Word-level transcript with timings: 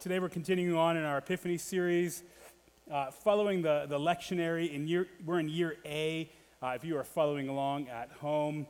today 0.00 0.20
we're 0.20 0.28
continuing 0.28 0.76
on 0.76 0.96
in 0.96 1.02
our 1.02 1.18
Epiphany 1.18 1.58
series, 1.58 2.22
uh, 2.88 3.10
following 3.10 3.62
the, 3.62 3.86
the 3.88 3.98
lectionary. 3.98 4.72
In 4.72 4.86
year, 4.86 5.08
we're 5.26 5.40
in 5.40 5.48
year 5.48 5.76
A. 5.84 6.30
Uh, 6.62 6.68
if 6.76 6.84
you 6.84 6.96
are 6.96 7.02
following 7.02 7.48
along 7.48 7.88
at 7.88 8.08
home, 8.20 8.68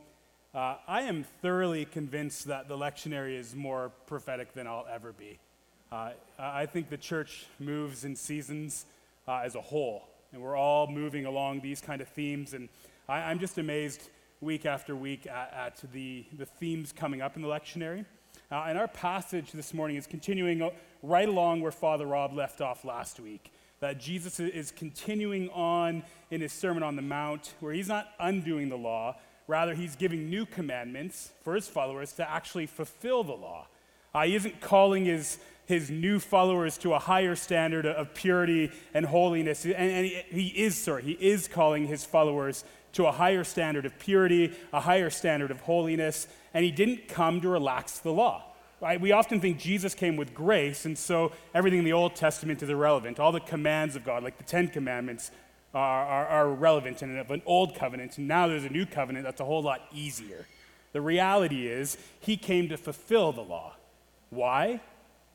uh, 0.55 0.77
I 0.87 1.01
am 1.03 1.23
thoroughly 1.43 1.85
convinced 1.85 2.45
that 2.45 2.67
the 2.67 2.75
lectionary 2.75 3.37
is 3.37 3.55
more 3.55 3.91
prophetic 4.07 4.53
than 4.53 4.65
I'll 4.65 4.87
ever 4.91 5.11
be. 5.11 5.37
Uh, 5.91 6.11
I 6.39 6.65
think 6.65 6.89
the 6.89 6.97
church 6.97 7.45
moves 7.59 8.05
in 8.05 8.15
seasons 8.15 8.85
uh, 9.27 9.41
as 9.43 9.53
a 9.53 9.61
whole, 9.61 10.07
and 10.33 10.41
we're 10.41 10.57
all 10.57 10.87
moving 10.87 11.27
along 11.27 11.61
these 11.61 11.79
kind 11.79 12.01
of 12.01 12.07
themes. 12.07 12.55
And 12.55 12.69
I, 13.07 13.31
am 13.31 13.37
just 13.37 13.59
amazed 13.59 14.09
week 14.41 14.65
after 14.65 14.95
week 14.95 15.27
at, 15.27 15.53
at 15.53 15.91
the, 15.93 16.25
the 16.35 16.45
themes 16.47 16.91
coming 16.91 17.21
up 17.21 17.35
in 17.35 17.43
the 17.43 17.47
lectionary. 17.47 18.05
Uh, 18.51 18.65
and 18.67 18.79
our 18.79 18.87
passage 18.87 19.51
this 19.51 19.75
morning 19.75 19.95
is 19.95 20.07
continuing 20.07 20.67
right 21.03 21.29
along 21.29 21.61
where 21.61 21.71
Father 21.71 22.07
Rob 22.07 22.33
left 22.33 22.61
off 22.61 22.83
last 22.83 23.19
week. 23.19 23.53
That 23.79 23.99
Jesus 23.99 24.39
is 24.39 24.71
continuing 24.71 25.49
on 25.51 26.01
in 26.31 26.41
his 26.41 26.51
Sermon 26.51 26.81
on 26.81 26.95
the 26.95 27.03
Mount, 27.03 27.53
where 27.59 27.73
he's 27.73 27.87
not 27.87 28.07
undoing 28.19 28.69
the 28.69 28.77
law, 28.77 29.17
rather, 29.47 29.75
he's 29.75 29.95
giving 29.95 30.31
new 30.31 30.47
commandments 30.47 31.31
for 31.43 31.53
his 31.53 31.67
followers 31.67 32.11
to 32.13 32.27
actually 32.27 32.65
fulfill 32.65 33.23
the 33.23 33.33
law. 33.33 33.67
Uh, 34.15 34.23
he 34.23 34.35
isn't 34.35 34.59
calling 34.61 35.05
his, 35.05 35.37
his 35.67 35.91
new 35.91 36.19
followers 36.19 36.75
to 36.79 36.93
a 36.95 36.99
higher 36.99 37.35
standard 37.35 37.85
of 37.85 38.15
purity 38.15 38.71
and 38.95 39.05
holiness. 39.05 39.63
And, 39.63 39.75
and 39.75 40.05
he, 40.07 40.23
he 40.31 40.47
is, 40.63 40.75
sorry, 40.75 41.03
he 41.03 41.11
is 41.11 41.47
calling 41.47 41.85
his 41.85 42.03
followers 42.03 42.63
to 42.93 43.05
a 43.05 43.11
higher 43.11 43.43
standard 43.43 43.85
of 43.85 43.97
purity, 43.99 44.53
a 44.73 44.79
higher 44.79 45.11
standard 45.11 45.51
of 45.51 45.61
holiness, 45.61 46.27
and 46.53 46.65
he 46.65 46.71
didn't 46.71 47.07
come 47.07 47.39
to 47.41 47.49
relax 47.49 47.99
the 47.99 48.11
law. 48.11 48.43
Right? 48.81 48.99
We 48.99 49.11
often 49.11 49.41
think 49.41 49.59
Jesus 49.59 49.93
came 49.93 50.15
with 50.15 50.33
grace, 50.33 50.85
and 50.85 50.97
so 50.97 51.33
everything 51.53 51.79
in 51.79 51.85
the 51.85 51.93
Old 51.93 52.15
Testament 52.15 52.63
is 52.63 52.69
irrelevant. 52.69 53.19
All 53.19 53.33
the 53.33 53.41
commands 53.41 53.97
of 53.97 54.05
God, 54.05 54.23
like 54.23 54.37
the 54.37 54.45
Ten 54.45 54.69
Commandments, 54.69 55.31
are, 55.73 56.05
are, 56.05 56.27
are 56.27 56.49
relevant 56.49 57.03
in 57.03 57.17
an 57.17 57.41
old 57.45 57.75
covenant, 57.75 58.17
and 58.17 58.27
now 58.27 58.47
there's 58.47 58.63
a 58.63 58.69
new 58.69 58.85
covenant 58.85 59.25
that's 59.25 59.41
a 59.41 59.45
whole 59.45 59.61
lot 59.61 59.81
easier. 59.93 60.45
The 60.93 61.01
reality 61.01 61.67
is, 61.67 61.97
he 62.19 62.37
came 62.37 62.69
to 62.69 62.77
fulfill 62.77 63.33
the 63.33 63.41
law. 63.41 63.75
Why? 64.29 64.79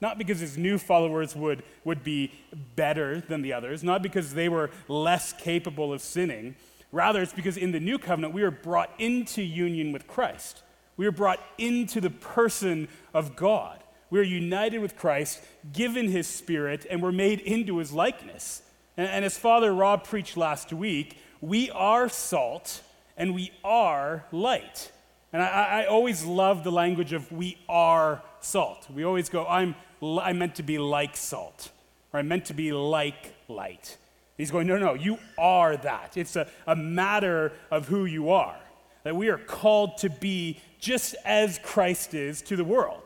Not 0.00 0.18
because 0.18 0.40
his 0.40 0.56
new 0.56 0.78
followers 0.78 1.36
would, 1.36 1.62
would 1.84 2.02
be 2.02 2.32
better 2.74 3.20
than 3.20 3.42
the 3.42 3.52
others, 3.52 3.84
not 3.84 4.02
because 4.02 4.34
they 4.34 4.48
were 4.48 4.70
less 4.88 5.32
capable 5.34 5.92
of 5.92 6.00
sinning. 6.00 6.56
Rather, 6.92 7.22
it's 7.22 7.32
because 7.32 7.56
in 7.56 7.72
the 7.72 7.80
new 7.80 7.98
covenant, 7.98 8.32
we 8.32 8.42
are 8.42 8.50
brought 8.50 8.90
into 8.98 9.42
union 9.42 9.92
with 9.92 10.06
Christ. 10.06 10.62
We 10.96 11.06
are 11.06 11.12
brought 11.12 11.40
into 11.58 12.00
the 12.00 12.10
person 12.10 12.88
of 13.12 13.36
God. 13.36 13.82
We 14.10 14.20
are 14.20 14.24
united 14.24 14.78
with 14.78 14.96
Christ, 14.96 15.42
given 15.72 16.08
his 16.08 16.28
spirit, 16.28 16.86
and 16.88 17.02
we're 17.02 17.12
made 17.12 17.40
into 17.40 17.78
his 17.78 17.92
likeness. 17.92 18.62
And, 18.96 19.08
and 19.08 19.24
as 19.24 19.36
Father 19.36 19.72
Rob 19.72 20.04
preached 20.04 20.36
last 20.36 20.72
week, 20.72 21.18
we 21.40 21.70
are 21.70 22.08
salt 22.08 22.82
and 23.16 23.34
we 23.34 23.52
are 23.64 24.24
light. 24.32 24.92
And 25.32 25.42
I, 25.42 25.82
I, 25.82 25.86
always 25.86 26.24
love 26.24 26.62
the 26.62 26.70
language 26.70 27.12
of 27.12 27.30
we 27.32 27.58
are 27.68 28.22
salt. 28.40 28.86
We 28.88 29.04
always 29.04 29.28
go, 29.28 29.46
I'm, 29.46 29.74
I'm 30.00 30.38
meant 30.38 30.54
to 30.56 30.62
be 30.62 30.78
like 30.78 31.16
salt, 31.16 31.70
or 32.12 32.20
I'm 32.20 32.28
meant 32.28 32.44
to 32.46 32.54
be 32.54 32.72
like 32.72 33.34
light. 33.48 33.96
He's 34.36 34.50
going, 34.50 34.66
no, 34.66 34.78
no, 34.78 34.94
you 34.94 35.18
are 35.36 35.76
that. 35.76 36.16
It's 36.16 36.36
a, 36.36 36.48
a 36.66 36.76
matter 36.76 37.52
of 37.70 37.88
who 37.88 38.04
you 38.04 38.30
are. 38.30 38.56
That 39.04 39.16
we 39.16 39.28
are 39.28 39.38
called 39.38 39.98
to 39.98 40.10
be 40.10 40.60
just 40.78 41.14
as 41.24 41.58
Christ 41.62 42.14
is 42.14 42.42
to 42.42 42.56
the 42.56 42.64
world. 42.64 43.02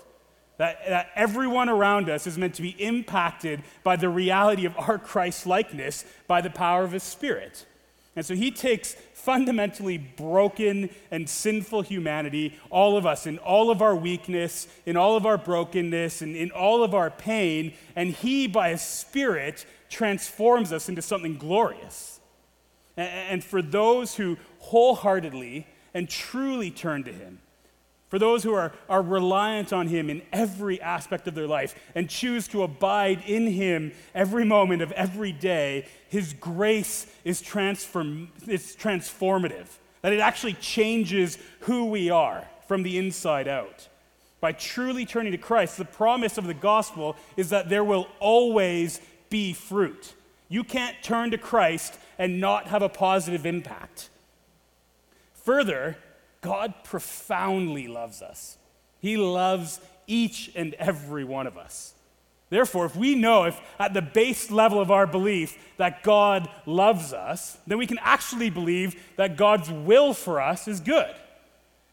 That, 0.57 0.79
that 0.89 1.11
everyone 1.15 1.69
around 1.69 2.09
us 2.09 2.27
is 2.27 2.37
meant 2.37 2.55
to 2.55 2.63
be 2.63 2.71
impacted 2.71 3.63
by 3.85 3.95
the 3.97 4.09
reality 4.09 4.65
of 4.65 4.77
our 4.77 4.99
Christ 4.99 5.47
likeness 5.47 6.05
by 6.27 6.41
the 6.41 6.51
power 6.51 6.83
of 6.83 6.93
his 6.93 7.05
Spirit. 7.05 7.65
And 8.17 8.27
so 8.27 8.35
he 8.35 8.51
takes 8.51 8.95
fundamentally 9.13 9.99
broken 9.99 10.91
and 11.13 11.29
sinful 11.29 11.83
humanity, 11.83 12.59
all 12.71 12.97
of 12.97 13.07
us, 13.07 13.29
in 13.29 13.39
all 13.39 13.71
of 13.71 13.81
our 13.81 13.95
weakness, 13.95 14.67
in 14.87 14.97
all 14.97 15.17
of 15.17 15.25
our 15.25 15.39
brokenness, 15.39 16.23
and 16.23 16.35
in 16.35 16.51
all 16.51 16.83
of 16.83 16.95
our 16.95 17.11
pain, 17.11 17.75
and 17.95 18.11
he, 18.11 18.49
by 18.49 18.71
his 18.71 18.83
Spirit, 18.83 19.65
transforms 19.89 20.73
us 20.73 20.89
into 20.89 21.03
something 21.03 21.37
glorious. 21.37 22.19
And 22.97 23.45
for 23.45 23.63
those 23.63 24.17
who 24.17 24.37
wholeheartedly 24.59 25.69
and 25.95 26.09
truly 26.09 26.71
turn 26.71 27.05
to 27.05 27.13
Him, 27.13 27.39
for 28.09 28.19
those 28.19 28.43
who 28.43 28.55
are, 28.55 28.73
are 28.89 29.03
reliant 29.03 29.73
on 29.73 29.89
Him 29.89 30.09
in 30.09 30.23
every 30.33 30.81
aspect 30.81 31.29
of 31.29 31.35
their 31.35 31.47
life 31.47 31.75
and 31.95 32.09
choose 32.09 32.49
to 32.49 32.63
abide 32.63 33.23
in 33.27 33.47
Him 33.47 33.93
every 34.15 34.45
moment 34.45 34.81
of 34.81 34.93
every 34.93 35.33
day, 35.33 35.87
His 36.09 36.33
grace 36.33 37.07
is, 37.25 37.43
transform, 37.43 38.31
is 38.47 38.75
transformative. 38.77 39.67
That 40.01 40.13
it 40.13 40.21
actually 40.21 40.55
changes 40.55 41.39
who 41.61 41.87
we 41.87 42.09
are 42.09 42.45
from 42.67 42.83
the 42.83 42.99
inside 42.99 43.47
out. 43.47 43.89
By 44.41 44.53
truly 44.53 45.05
turning 45.05 45.33
to 45.33 45.39
Christ, 45.39 45.77
the 45.77 45.85
promise 45.85 46.39
of 46.39 46.47
the 46.47 46.55
gospel 46.55 47.17
is 47.37 47.51
that 47.51 47.69
there 47.69 47.85
will 47.85 48.07
always 48.21 49.01
be 49.29 49.53
fruit. 49.53 50.15
You 50.49 50.65
can't 50.65 50.97
turn 51.03 51.33
to 51.33 51.39
Christ 51.39 51.99
and 52.19 52.41
not 52.41 52.69
have 52.69 52.83
a 52.83 52.89
positive 52.89 53.45
impact. 53.45 54.09
Further, 55.49 55.97
God 56.43 56.75
profoundly 56.85 57.89
loves 57.89 58.21
us. 58.21 58.59
He 59.01 59.17
loves 59.17 59.81
each 60.07 60.51
and 60.55 60.75
every 60.75 61.25
one 61.25 61.47
of 61.47 61.57
us. 61.57 61.95
Therefore, 62.51 62.85
if 62.85 62.95
we 62.95 63.15
know, 63.15 63.45
if 63.45 63.59
at 63.79 63.95
the 63.95 64.03
base 64.03 64.51
level 64.51 64.79
of 64.79 64.91
our 64.91 65.07
belief 65.07 65.57
that 65.79 66.03
God 66.03 66.51
loves 66.67 67.15
us, 67.15 67.57
then 67.67 67.79
we 67.79 67.87
can 67.87 67.99
actually 68.03 68.51
believe 68.51 69.03
that 69.17 69.39
God's 69.39 69.71
will 69.71 70.13
for 70.13 70.39
us 70.39 70.69
is 70.69 70.81
good. 70.81 71.15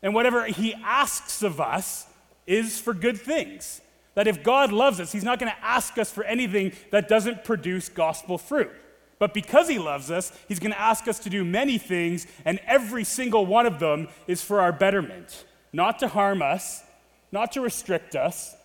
And 0.03 0.13
whatever 0.13 0.47
He 0.47 0.73
asks 0.83 1.41
of 1.41 1.61
us 1.61 2.07
is 2.45 2.77
for 2.77 2.93
good 2.93 3.17
things. 3.17 3.79
That 4.15 4.27
if 4.27 4.43
God 4.43 4.73
loves 4.73 4.99
us, 4.99 5.13
He's 5.13 5.23
not 5.23 5.39
going 5.39 5.53
to 5.53 5.65
ask 5.65 5.97
us 5.97 6.11
for 6.11 6.25
anything 6.25 6.73
that 6.91 7.07
doesn't 7.07 7.45
produce 7.45 7.87
gospel 7.87 8.37
fruit. 8.37 8.73
But 9.17 9.33
because 9.33 9.69
He 9.69 9.79
loves 9.79 10.11
us, 10.11 10.31
He's 10.47 10.59
going 10.59 10.71
to 10.71 10.79
ask 10.79 11.07
us 11.07 11.19
to 11.19 11.29
do 11.29 11.43
many 11.43 11.77
things, 11.77 12.27
and 12.43 12.59
every 12.65 13.03
single 13.03 13.45
one 13.45 13.65
of 13.65 13.79
them 13.79 14.07
is 14.27 14.41
for 14.41 14.59
our 14.61 14.71
betterment. 14.71 15.45
Not 15.71 15.99
to 15.99 16.07
harm 16.07 16.41
us, 16.41 16.83
not 17.31 17.51
to 17.53 17.61
restrict 17.61 18.15
us, 18.15 18.55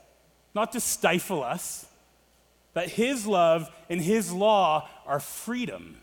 not 0.54 0.72
to 0.72 0.80
stifle 0.80 1.42
us. 1.42 1.86
That 2.74 2.88
His 2.88 3.26
love 3.26 3.68
and 3.88 4.00
His 4.00 4.32
law 4.32 4.88
are 5.06 5.20
freedom. 5.20 5.96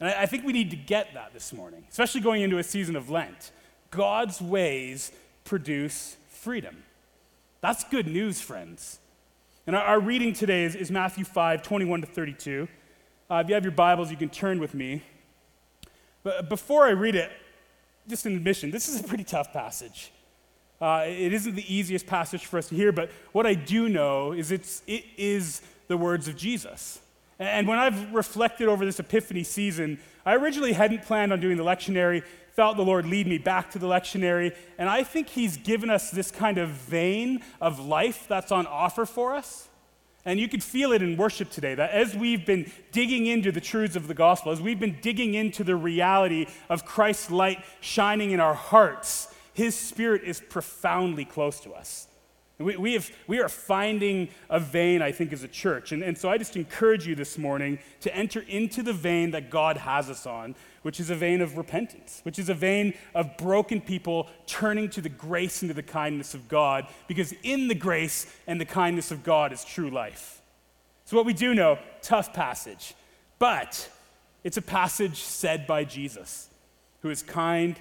And 0.00 0.08
I, 0.08 0.26
think 0.26 0.44
we 0.44 0.52
need 0.52 0.70
to 0.70 0.76
get 0.76 1.12
that 1.14 1.34
this 1.34 1.52
morning, 1.52 1.84
especially 1.90 2.22
going 2.22 2.42
into 2.42 2.58
a 2.58 2.62
season 2.62 2.96
of 2.96 3.10
Lent. 3.10 3.52
God's 3.90 4.40
ways 4.40 5.12
produce 5.44 6.16
freedom. 6.30 6.84
That's 7.60 7.84
good 7.84 8.06
news, 8.06 8.40
friends. 8.40 8.98
And 9.66 9.76
our, 9.76 10.00
reading 10.00 10.32
today 10.32 10.64
is, 10.64 10.90
Matthew 10.90 11.24
5, 11.24 11.62
21 11.62 12.00
to 12.00 12.06
32. 12.06 12.66
Uh, 13.30 13.36
if 13.36 13.48
you 13.48 13.54
have 13.54 13.64
your 13.64 13.70
Bibles, 13.70 14.10
you 14.10 14.16
can 14.16 14.28
turn 14.28 14.58
with 14.58 14.74
me. 14.74 15.02
But 16.24 16.48
before 16.48 16.86
I 16.86 16.90
read 16.90 17.14
it, 17.14 17.30
just 18.08 18.26
an 18.26 18.34
admission, 18.34 18.72
this 18.72 18.88
is 18.88 18.98
a 18.98 19.04
pretty 19.04 19.22
tough 19.22 19.52
passage. 19.52 20.10
Uh, 20.80 21.04
it 21.06 21.32
isn't 21.32 21.54
the 21.54 21.74
easiest 21.74 22.06
passage 22.06 22.46
for 22.46 22.58
us 22.58 22.68
to 22.70 22.74
hear, 22.74 22.90
but 22.90 23.10
what 23.30 23.46
I 23.46 23.54
do 23.54 23.88
know 23.88 24.32
is 24.32 24.50
it's, 24.50 24.82
it 24.86 25.04
is 25.16 25.62
the 25.86 25.96
words 25.96 26.26
of 26.26 26.36
Jesus. 26.36 27.00
And 27.38 27.68
when 27.68 27.78
I've 27.78 28.12
reflected 28.12 28.68
over 28.68 28.84
this 28.84 28.98
Epiphany 28.98 29.44
season, 29.44 30.00
I 30.26 30.34
originally 30.34 30.72
hadn't 30.72 31.04
planned 31.04 31.32
on 31.32 31.40
doing 31.40 31.56
the 31.56 31.64
lectionary 31.64 32.24
felt 32.60 32.76
the 32.76 32.84
Lord 32.84 33.06
lead 33.06 33.26
me 33.26 33.38
back 33.38 33.70
to 33.70 33.78
the 33.78 33.86
lectionary, 33.86 34.54
and 34.76 34.86
I 34.86 35.02
think 35.02 35.30
He's 35.30 35.56
given 35.56 35.88
us 35.88 36.10
this 36.10 36.30
kind 36.30 36.58
of 36.58 36.68
vein 36.68 37.42
of 37.58 37.78
life 37.78 38.26
that's 38.28 38.52
on 38.52 38.66
offer 38.66 39.06
for 39.06 39.34
us. 39.34 39.69
And 40.24 40.38
you 40.38 40.48
could 40.48 40.62
feel 40.62 40.92
it 40.92 41.00
in 41.02 41.16
worship 41.16 41.50
today 41.50 41.74
that 41.74 41.90
as 41.90 42.14
we've 42.14 42.44
been 42.44 42.70
digging 42.92 43.26
into 43.26 43.50
the 43.50 43.60
truths 43.60 43.96
of 43.96 44.06
the 44.06 44.14
gospel, 44.14 44.52
as 44.52 44.60
we've 44.60 44.80
been 44.80 44.98
digging 45.00 45.34
into 45.34 45.64
the 45.64 45.76
reality 45.76 46.46
of 46.68 46.84
Christ's 46.84 47.30
light 47.30 47.64
shining 47.80 48.32
in 48.32 48.40
our 48.40 48.54
hearts, 48.54 49.34
His 49.54 49.74
Spirit 49.74 50.22
is 50.24 50.40
profoundly 50.40 51.24
close 51.24 51.60
to 51.60 51.72
us. 51.72 52.06
We, 52.60 52.76
we, 52.76 52.92
have, 52.92 53.10
we 53.26 53.40
are 53.40 53.48
finding 53.48 54.28
a 54.50 54.60
vein, 54.60 55.00
I 55.00 55.12
think, 55.12 55.32
as 55.32 55.42
a 55.42 55.48
church. 55.48 55.92
And, 55.92 56.02
and 56.02 56.16
so 56.16 56.28
I 56.28 56.36
just 56.36 56.56
encourage 56.56 57.06
you 57.06 57.14
this 57.14 57.38
morning 57.38 57.78
to 58.00 58.14
enter 58.14 58.40
into 58.40 58.82
the 58.82 58.92
vein 58.92 59.30
that 59.30 59.48
God 59.48 59.78
has 59.78 60.10
us 60.10 60.26
on, 60.26 60.54
which 60.82 61.00
is 61.00 61.08
a 61.08 61.14
vein 61.14 61.40
of 61.40 61.56
repentance, 61.56 62.20
which 62.22 62.38
is 62.38 62.50
a 62.50 62.54
vein 62.54 62.92
of 63.14 63.34
broken 63.38 63.80
people 63.80 64.28
turning 64.46 64.90
to 64.90 65.00
the 65.00 65.08
grace 65.08 65.62
and 65.62 65.70
to 65.70 65.74
the 65.74 65.82
kindness 65.82 66.34
of 66.34 66.48
God, 66.48 66.86
because 67.08 67.32
in 67.42 67.68
the 67.68 67.74
grace 67.74 68.26
and 68.46 68.60
the 68.60 68.66
kindness 68.66 69.10
of 69.10 69.24
God 69.24 69.54
is 69.54 69.64
true 69.64 69.88
life. 69.88 70.42
So, 71.06 71.16
what 71.16 71.24
we 71.24 71.32
do 71.32 71.54
know, 71.54 71.78
tough 72.02 72.34
passage, 72.34 72.94
but 73.38 73.88
it's 74.44 74.58
a 74.58 74.62
passage 74.62 75.22
said 75.22 75.66
by 75.66 75.84
Jesus, 75.84 76.48
who 77.00 77.08
is 77.08 77.22
kind, 77.22 77.76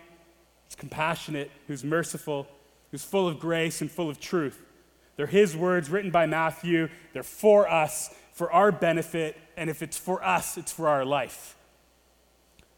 who's 0.65 0.75
compassionate, 0.75 1.51
who's 1.67 1.83
merciful, 1.83 2.47
who's 2.91 3.03
full 3.03 3.27
of 3.27 3.39
grace 3.39 3.81
and 3.81 3.91
full 3.91 4.09
of 4.09 4.21
truth. 4.21 4.63
They're 5.19 5.27
his 5.27 5.53
words 5.53 5.89
written 5.89 6.11
by 6.11 6.27
Matthew. 6.27 6.87
They're 7.11 7.23
for 7.23 7.69
us, 7.69 8.09
for 8.31 8.49
our 8.53 8.71
benefit, 8.71 9.35
and 9.57 9.69
if 9.69 9.81
it's 9.81 9.97
for 9.97 10.23
us, 10.23 10.57
it's 10.57 10.71
for 10.71 10.87
our 10.87 11.03
life. 11.03 11.57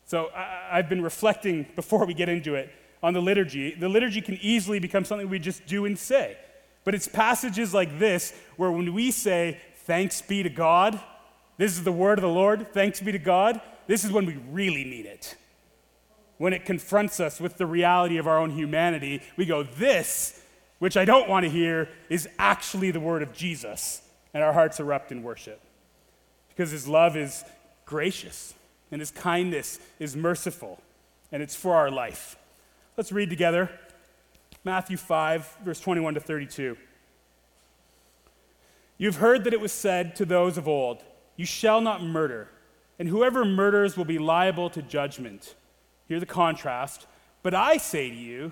So 0.05 0.31
I, 0.35 0.77
have 0.77 0.89
been 0.89 1.03
reflecting 1.03 1.67
before 1.75 2.03
we 2.03 2.15
get 2.15 2.29
into 2.29 2.55
it 2.55 2.73
on 3.03 3.13
the 3.13 3.21
liturgy. 3.21 3.75
The 3.75 3.88
liturgy 3.88 4.21
can 4.21 4.39
easily 4.41 4.79
become 4.79 5.05
something 5.05 5.29
we 5.29 5.38
just 5.38 5.67
do 5.67 5.85
and 5.85 5.99
say. 5.99 6.35
But 6.83 6.95
it's 6.95 7.07
passages 7.07 7.75
like 7.75 7.99
this 7.99 8.33
where 8.57 8.71
when 8.71 8.91
we 8.91 9.11
say, 9.11 9.59
Thanks 9.85 10.23
be 10.23 10.41
to 10.41 10.49
God, 10.49 10.99
this 11.57 11.73
is 11.73 11.83
the 11.83 11.91
word 11.91 12.17
of 12.17 12.23
the 12.23 12.27
Lord, 12.29 12.73
thanks 12.73 12.99
be 13.01 13.11
to 13.11 13.19
God, 13.19 13.61
this 13.85 14.03
is 14.03 14.11
when 14.11 14.25
we 14.25 14.37
really 14.49 14.83
need 14.83 15.05
it. 15.05 15.35
When 16.39 16.53
it 16.53 16.65
confronts 16.65 17.19
us 17.19 17.39
with 17.39 17.57
the 17.57 17.67
reality 17.67 18.17
of 18.17 18.25
our 18.25 18.39
own 18.39 18.49
humanity, 18.49 19.21
we 19.37 19.45
go, 19.45 19.61
This, 19.61 20.40
which 20.81 20.98
I 20.98 21.06
don't 21.06 21.30
want 21.30 21.44
to 21.44 21.50
hear, 21.51 21.89
is 22.10 22.28
actually 22.39 22.89
the 22.89 23.00
word 23.00 23.22
of 23.22 23.33
Jesus. 23.33 24.01
And 24.33 24.44
our 24.44 24.51
hearts 24.51 24.80
erupt 24.80 25.12
in 25.12 25.22
worship. 25.22 25.62
Because 26.50 26.72
his 26.72 26.88
love 26.88 27.16
is 27.16 27.45
gracious, 27.86 28.56
and 28.92 29.00
his 29.00 29.12
kindness 29.12 29.78
is 30.00 30.16
merciful, 30.16 30.81
and 31.31 31.44
it's 31.44 31.56
for 31.56 31.75
our 31.75 31.92
life. 31.92 32.36
Let's 32.98 33.12
read 33.12 33.30
together 33.30 33.69
Matthew 34.63 34.98
5, 34.98 35.57
verse 35.63 35.80
21 35.80 36.16
to 36.16 36.19
32. 36.19 36.75
You've 38.98 39.18
heard 39.18 39.44
that 39.44 39.54
it 39.54 39.62
was 39.62 39.72
said 39.72 40.16
to 40.16 40.25
those 40.25 40.57
of 40.57 40.68
old, 40.68 41.04
You 41.36 41.45
shall 41.45 41.80
not 41.80 42.01
murder, 42.01 42.50
and 42.98 43.07
whoever 43.07 43.45
murders 43.45 43.98
will 43.98 44.06
be 44.06 44.18
liable 44.18 44.72
to 44.72 44.81
judgment. 44.81 45.54
Hear 46.07 46.19
the 46.19 46.25
contrast. 46.25 47.06
But 47.44 47.54
I 47.54 47.78
say 47.78 48.10
to 48.10 48.16
you 48.16 48.51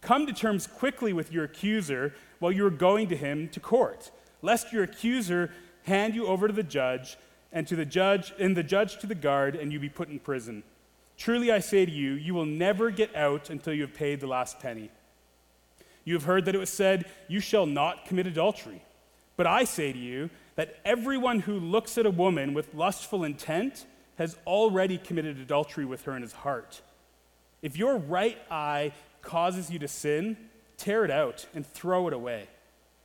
Come 0.00 0.26
to 0.26 0.32
terms 0.32 0.66
quickly 0.66 1.12
with 1.12 1.32
your 1.32 1.44
accuser 1.44 2.14
while 2.38 2.52
you 2.52 2.66
are 2.66 2.70
going 2.70 3.08
to 3.08 3.16
him 3.16 3.48
to 3.48 3.60
court, 3.60 4.10
lest 4.42 4.72
your 4.72 4.84
accuser 4.84 5.50
hand 5.84 6.14
you 6.14 6.26
over 6.26 6.46
to 6.46 6.54
the 6.54 6.62
judge 6.62 7.16
and 7.52 7.66
to 7.66 7.76
the 7.76 7.84
judge 7.84 8.32
and 8.38 8.56
the 8.56 8.62
judge 8.62 8.98
to 8.98 9.06
the 9.06 9.14
guard 9.14 9.54
and 9.56 9.72
you 9.72 9.78
be 9.78 9.88
put 9.88 10.08
in 10.08 10.18
prison. 10.18 10.62
Truly 11.16 11.52
I 11.52 11.58
say 11.58 11.84
to 11.84 11.92
you, 11.92 12.12
you 12.12 12.32
will 12.32 12.46
never 12.46 12.90
get 12.90 13.14
out 13.14 13.50
until 13.50 13.74
you 13.74 13.82
have 13.82 13.92
paid 13.92 14.20
the 14.20 14.26
last 14.26 14.58
penny. 14.58 14.90
You 16.04 16.14
have 16.14 16.24
heard 16.24 16.46
that 16.46 16.54
it 16.54 16.58
was 16.58 16.70
said, 16.70 17.04
You 17.28 17.40
shall 17.40 17.66
not 17.66 18.06
commit 18.06 18.26
adultery. 18.26 18.82
But 19.36 19.46
I 19.46 19.64
say 19.64 19.92
to 19.92 19.98
you 19.98 20.30
that 20.56 20.76
everyone 20.84 21.40
who 21.40 21.58
looks 21.58 21.96
at 21.98 22.06
a 22.06 22.10
woman 22.10 22.54
with 22.54 22.74
lustful 22.74 23.24
intent 23.24 23.86
has 24.16 24.36
already 24.46 24.98
committed 24.98 25.38
adultery 25.38 25.84
with 25.84 26.02
her 26.02 26.16
in 26.16 26.22
his 26.22 26.32
heart. 26.32 26.82
If 27.62 27.76
your 27.76 27.96
right 27.96 28.38
eye 28.50 28.92
causes 29.22 29.70
you 29.70 29.78
to 29.78 29.88
sin, 29.88 30.36
tear 30.76 31.04
it 31.04 31.10
out 31.10 31.46
and 31.54 31.66
throw 31.66 32.08
it 32.08 32.14
away. 32.14 32.48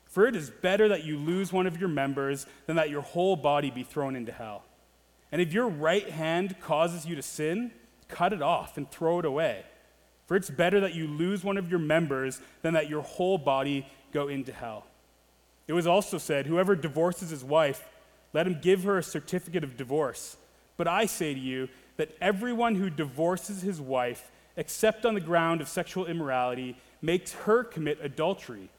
For 0.06 0.28
it 0.28 0.36
is 0.36 0.50
better 0.50 0.88
that 0.90 1.04
you 1.04 1.18
lose 1.18 1.52
one 1.52 1.68
of 1.68 1.80
your 1.80 1.90
members 1.90 2.46
than 2.68 2.78
that 2.78 2.90
your 2.90 3.02
whole 3.02 3.36
body 3.36 3.70
be 3.70 3.84
thrown 3.84 4.16
into 4.16 4.32
hell. 4.32 4.64
And 5.32 5.42
if 5.42 5.52
your 5.52 5.68
right 5.68 6.10
hand 6.10 6.56
causes 6.62 7.06
you 7.06 7.16
to 7.16 7.22
sin, 7.22 7.72
cut 8.08 8.32
it 8.32 8.42
off 8.42 8.78
and 8.78 8.90
throw 8.90 9.20
it 9.20 9.26
away. 9.26 9.66
For 10.26 10.38
it's 10.38 10.50
better 10.50 10.80
that 10.80 10.96
you 10.96 11.08
lose 11.08 11.44
one 11.44 11.58
of 11.58 11.70
your 11.70 11.80
members 11.80 12.40
than 12.62 12.74
that 12.74 12.90
your 12.90 13.02
whole 13.02 13.38
body 13.38 13.86
go 14.12 14.28
into 14.28 14.54
hell. 14.54 14.86
It 15.68 15.74
was 15.74 15.88
also 15.88 16.18
said, 16.18 16.46
Whoever 16.46 16.76
divorces 16.76 17.30
his 17.30 17.44
wife, 17.44 17.84
let 18.34 18.48
him 18.48 18.60
give 18.62 18.84
her 18.84 18.98
a 18.98 19.04
certificate 19.04 19.64
of 19.64 19.78
divorce. 19.78 20.38
But 20.78 20.88
I 20.88 21.06
say 21.06 21.34
to 21.34 21.40
you 21.40 21.70
that 21.98 22.16
everyone 22.22 22.76
who 22.76 22.90
divorces 22.90 23.62
his 23.62 23.80
wife, 23.80 24.32
except 24.58 25.06
on 25.06 25.14
the 25.14 25.22
ground 25.22 25.62
of 25.62 25.68
sexual 25.68 26.06
immorality, 26.06 26.78
makes 27.02 27.34
her 27.34 27.64
commit 27.64 28.00
adultery. 28.02 28.70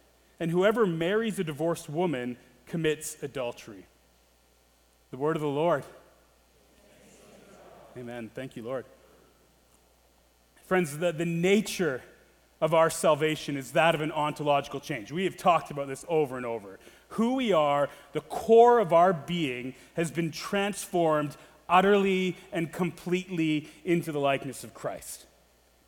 And 0.40 0.50
whoever 0.50 0.86
marries 0.86 1.38
a 1.38 1.44
divorced 1.44 1.88
woman 1.88 2.36
commits 2.66 3.22
adultery. 3.22 3.86
The 5.10 5.16
word 5.16 5.36
of 5.36 5.42
the 5.42 5.48
Lord. 5.48 5.84
Amen. 7.96 8.30
Thank 8.34 8.56
you, 8.56 8.62
Lord. 8.62 8.84
Friends, 10.66 10.98
the, 10.98 11.12
the 11.12 11.24
nature 11.24 12.02
of 12.60 12.74
our 12.74 12.90
salvation 12.90 13.56
is 13.56 13.72
that 13.72 13.94
of 13.94 14.00
an 14.00 14.12
ontological 14.12 14.80
change. 14.80 15.12
We 15.12 15.24
have 15.24 15.36
talked 15.36 15.70
about 15.70 15.88
this 15.88 16.04
over 16.08 16.36
and 16.36 16.44
over. 16.44 16.78
Who 17.10 17.34
we 17.34 17.52
are, 17.52 17.88
the 18.12 18.20
core 18.20 18.78
of 18.80 18.92
our 18.92 19.12
being, 19.12 19.74
has 19.94 20.10
been 20.10 20.30
transformed 20.30 21.36
utterly 21.68 22.36
and 22.52 22.72
completely 22.72 23.68
into 23.84 24.12
the 24.12 24.20
likeness 24.20 24.64
of 24.64 24.74
Christ. 24.74 25.26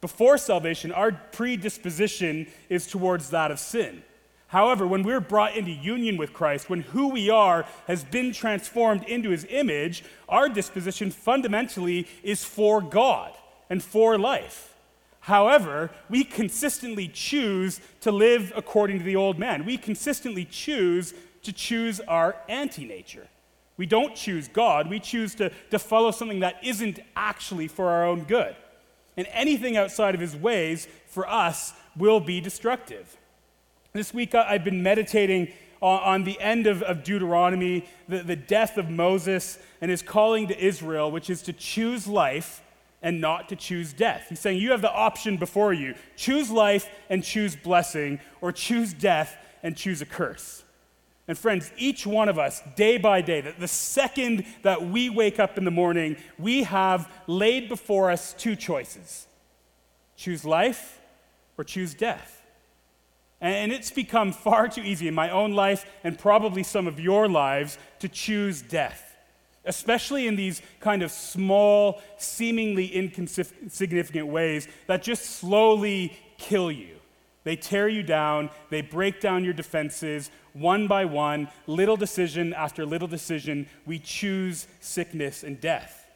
Before 0.00 0.38
salvation, 0.38 0.92
our 0.92 1.12
predisposition 1.12 2.46
is 2.68 2.86
towards 2.86 3.30
that 3.30 3.50
of 3.50 3.58
sin. 3.58 4.02
However, 4.48 4.86
when 4.86 5.02
we're 5.02 5.20
brought 5.20 5.56
into 5.56 5.70
union 5.70 6.16
with 6.16 6.32
Christ, 6.32 6.70
when 6.70 6.80
who 6.80 7.08
we 7.08 7.28
are 7.28 7.66
has 7.86 8.02
been 8.04 8.32
transformed 8.32 9.04
into 9.04 9.30
his 9.30 9.46
image, 9.50 10.04
our 10.28 10.48
disposition 10.48 11.10
fundamentally 11.10 12.06
is 12.22 12.44
for 12.44 12.80
God 12.80 13.34
and 13.68 13.82
for 13.82 14.16
life. 14.16 14.74
However, 15.20 15.90
we 16.08 16.24
consistently 16.24 17.08
choose 17.08 17.80
to 18.00 18.10
live 18.10 18.52
according 18.56 18.98
to 18.98 19.04
the 19.04 19.16
old 19.16 19.38
man. 19.38 19.66
We 19.66 19.76
consistently 19.76 20.46
choose 20.46 21.12
to 21.42 21.52
choose 21.52 22.00
our 22.00 22.36
anti 22.48 22.86
nature. 22.86 23.28
We 23.76 23.84
don't 23.84 24.14
choose 24.14 24.48
God, 24.48 24.88
we 24.88 24.98
choose 24.98 25.34
to, 25.36 25.50
to 25.70 25.78
follow 25.78 26.10
something 26.10 26.40
that 26.40 26.56
isn't 26.64 27.00
actually 27.14 27.68
for 27.68 27.90
our 27.90 28.06
own 28.06 28.24
good. 28.24 28.56
And 29.18 29.26
anything 29.32 29.76
outside 29.76 30.14
of 30.14 30.20
his 30.20 30.36
ways 30.36 30.86
for 31.06 31.28
us 31.28 31.74
will 31.96 32.20
be 32.20 32.40
destructive. 32.40 33.16
This 33.92 34.14
week 34.14 34.32
I've 34.34 34.62
been 34.62 34.82
meditating 34.82 35.52
on, 35.82 36.22
the 36.22 36.40
end 36.40 36.68
of, 36.68 37.02
Deuteronomy, 37.02 37.84
the 38.08 38.36
death 38.36 38.78
of 38.78 38.88
Moses, 38.88 39.58
and 39.80 39.90
his 39.90 40.02
calling 40.02 40.46
to 40.48 40.64
Israel, 40.64 41.10
which 41.10 41.30
is 41.30 41.42
to 41.42 41.52
choose 41.52 42.06
life 42.06 42.62
and 43.02 43.20
not 43.20 43.48
to 43.48 43.56
choose 43.56 43.92
death. 43.92 44.26
He's 44.28 44.38
saying 44.38 44.58
you 44.58 44.70
have 44.70 44.82
the 44.82 44.92
option 44.92 45.36
before 45.36 45.72
you 45.72 45.94
choose 46.16 46.48
life 46.50 46.88
and 47.10 47.24
choose 47.24 47.56
blessing, 47.56 48.20
or 48.40 48.52
choose 48.52 48.92
death 48.92 49.36
and 49.64 49.76
choose 49.76 50.00
a 50.00 50.06
curse. 50.06 50.62
And 51.28 51.36
friends, 51.36 51.70
each 51.76 52.06
one 52.06 52.30
of 52.30 52.38
us, 52.38 52.62
day 52.74 52.96
by 52.96 53.20
day, 53.20 53.42
the 53.42 53.68
second 53.68 54.46
that 54.62 54.88
we 54.88 55.10
wake 55.10 55.38
up 55.38 55.58
in 55.58 55.64
the 55.64 55.70
morning, 55.70 56.16
we 56.38 56.62
have 56.62 57.12
laid 57.26 57.68
before 57.68 58.10
us 58.10 58.34
two 58.36 58.56
choices 58.56 59.26
choose 60.16 60.44
life 60.44 61.00
or 61.56 61.62
choose 61.62 61.94
death. 61.94 62.42
And 63.40 63.70
it's 63.70 63.92
become 63.92 64.32
far 64.32 64.66
too 64.66 64.80
easy 64.80 65.06
in 65.06 65.14
my 65.14 65.30
own 65.30 65.52
life 65.52 65.86
and 66.02 66.18
probably 66.18 66.64
some 66.64 66.88
of 66.88 66.98
your 66.98 67.28
lives 67.28 67.78
to 68.00 68.08
choose 68.08 68.62
death 68.62 69.04
especially 69.68 70.26
in 70.26 70.34
these 70.34 70.62
kind 70.80 71.02
of 71.02 71.10
small, 71.12 72.00
seemingly 72.16 72.86
insignificant 72.86 74.26
ways 74.26 74.66
that 74.86 75.02
just 75.02 75.26
slowly 75.26 76.16
kill 76.38 76.72
you. 76.72 76.97
They 77.44 77.56
tear 77.56 77.88
you 77.88 78.02
down, 78.02 78.50
they 78.68 78.80
break 78.80 79.20
down 79.20 79.44
your 79.44 79.54
defenses 79.54 80.30
one 80.52 80.86
by 80.88 81.04
one, 81.04 81.48
little 81.66 81.96
decision 81.96 82.52
after 82.52 82.84
little 82.84 83.08
decision. 83.08 83.66
We 83.86 83.98
choose 83.98 84.66
sickness 84.80 85.42
and 85.42 85.60
death. 85.60 86.06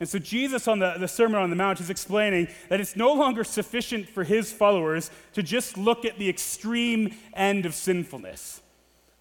And 0.00 0.08
so, 0.08 0.18
Jesus 0.18 0.66
on 0.66 0.80
the, 0.80 0.96
the 0.98 1.06
Sermon 1.06 1.40
on 1.40 1.48
the 1.48 1.56
Mount 1.56 1.80
is 1.80 1.88
explaining 1.88 2.48
that 2.68 2.80
it's 2.80 2.96
no 2.96 3.12
longer 3.12 3.44
sufficient 3.44 4.08
for 4.08 4.24
his 4.24 4.50
followers 4.50 5.12
to 5.32 5.44
just 5.44 5.78
look 5.78 6.04
at 6.04 6.18
the 6.18 6.28
extreme 6.28 7.14
end 7.34 7.66
of 7.66 7.74
sinfulness. 7.74 8.60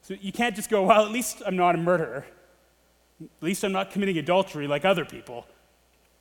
So, 0.02 0.16
you 0.20 0.32
can't 0.32 0.56
just 0.56 0.72
go, 0.72 0.84
well, 0.84 1.06
at 1.06 1.12
least 1.12 1.44
I'm 1.46 1.56
not 1.56 1.76
a 1.76 1.78
murderer. 1.78 2.26
At 3.22 3.44
least 3.44 3.64
I'm 3.64 3.72
not 3.72 3.92
committing 3.92 4.18
adultery 4.18 4.68
like 4.68 4.84
other 4.84 5.06
people. 5.06 5.46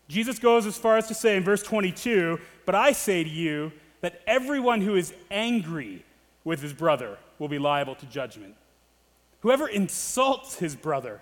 Jesus 0.09 0.39
goes 0.39 0.67
as 0.67 0.77
far 0.77 0.99
as 0.99 1.07
to 1.09 1.15
say 1.15 1.37
in 1.37 1.43
verse 1.43 1.63
22 1.63 2.39
But 2.67 2.75
I 2.75 2.93
say 2.93 3.25
to 3.25 3.31
you 3.31 3.73
that 4.01 4.23
everyone 4.27 4.81
who 4.81 4.97
is 4.97 5.13
angry 5.31 6.05
with 6.45 6.63
his 6.63 6.73
brother 6.73 7.19
will 7.39 7.49
be 7.49 7.59
liable 7.59 7.95
to 7.97 8.07
judgment. 8.07 8.55
Whoever 9.41 9.69
insults 9.69 10.59
his 10.59 10.77
brother 10.77 11.21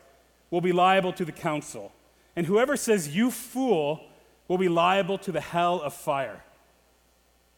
will 0.51 0.61
be 0.61 0.73
liable 0.73 1.13
to 1.15 1.25
the 1.25 1.33
council. 1.33 1.93
And 2.37 2.47
whoever 2.47 2.77
says, 2.77 3.15
You 3.15 3.31
fool, 3.31 4.05
will 4.49 4.59
be 4.59 4.69
liable 4.69 5.19
to 5.19 5.31
the 5.31 5.41
hell 5.41 5.81
of 5.83 5.93
fire. 5.93 6.43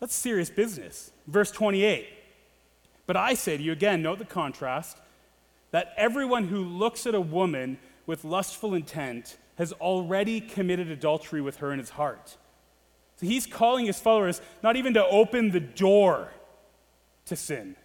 That's 0.00 0.15
serious 0.15 0.50
business. 0.50 1.12
Verse 1.27 1.50
28. 1.50 2.09
But 3.07 3.17
I 3.17 3.35
say 3.35 3.57
to 3.57 3.62
you, 3.62 3.73
again, 3.73 4.03
note 4.03 4.19
the 4.19 4.25
contrast 4.25 4.99
that 5.71 5.95
everyone 5.97 6.49
who 6.49 6.65
looks 6.65 7.07
at 7.07 7.15
a 7.15 7.21
woman 7.21 7.79
with 8.07 8.25
lustful 8.25 8.75
intent 8.75 9.37
has 9.57 9.73
already 9.75 10.41
committed 10.41 10.91
adultery 10.91 11.41
with 11.41 11.57
her 11.57 11.73
in 11.73 11.79
his 11.79 11.91
heart. 11.91 12.37
So 13.21 13.27
he's 13.27 13.47
calling 13.47 13.85
his 13.85 14.00
followers 14.00 14.41
not 14.62 14.77
even 14.77 14.95
to 14.95 15.05
open 15.07 15.50
the 15.50 15.61
door 15.61 16.29
to 17.27 17.37
sin, 17.37 17.77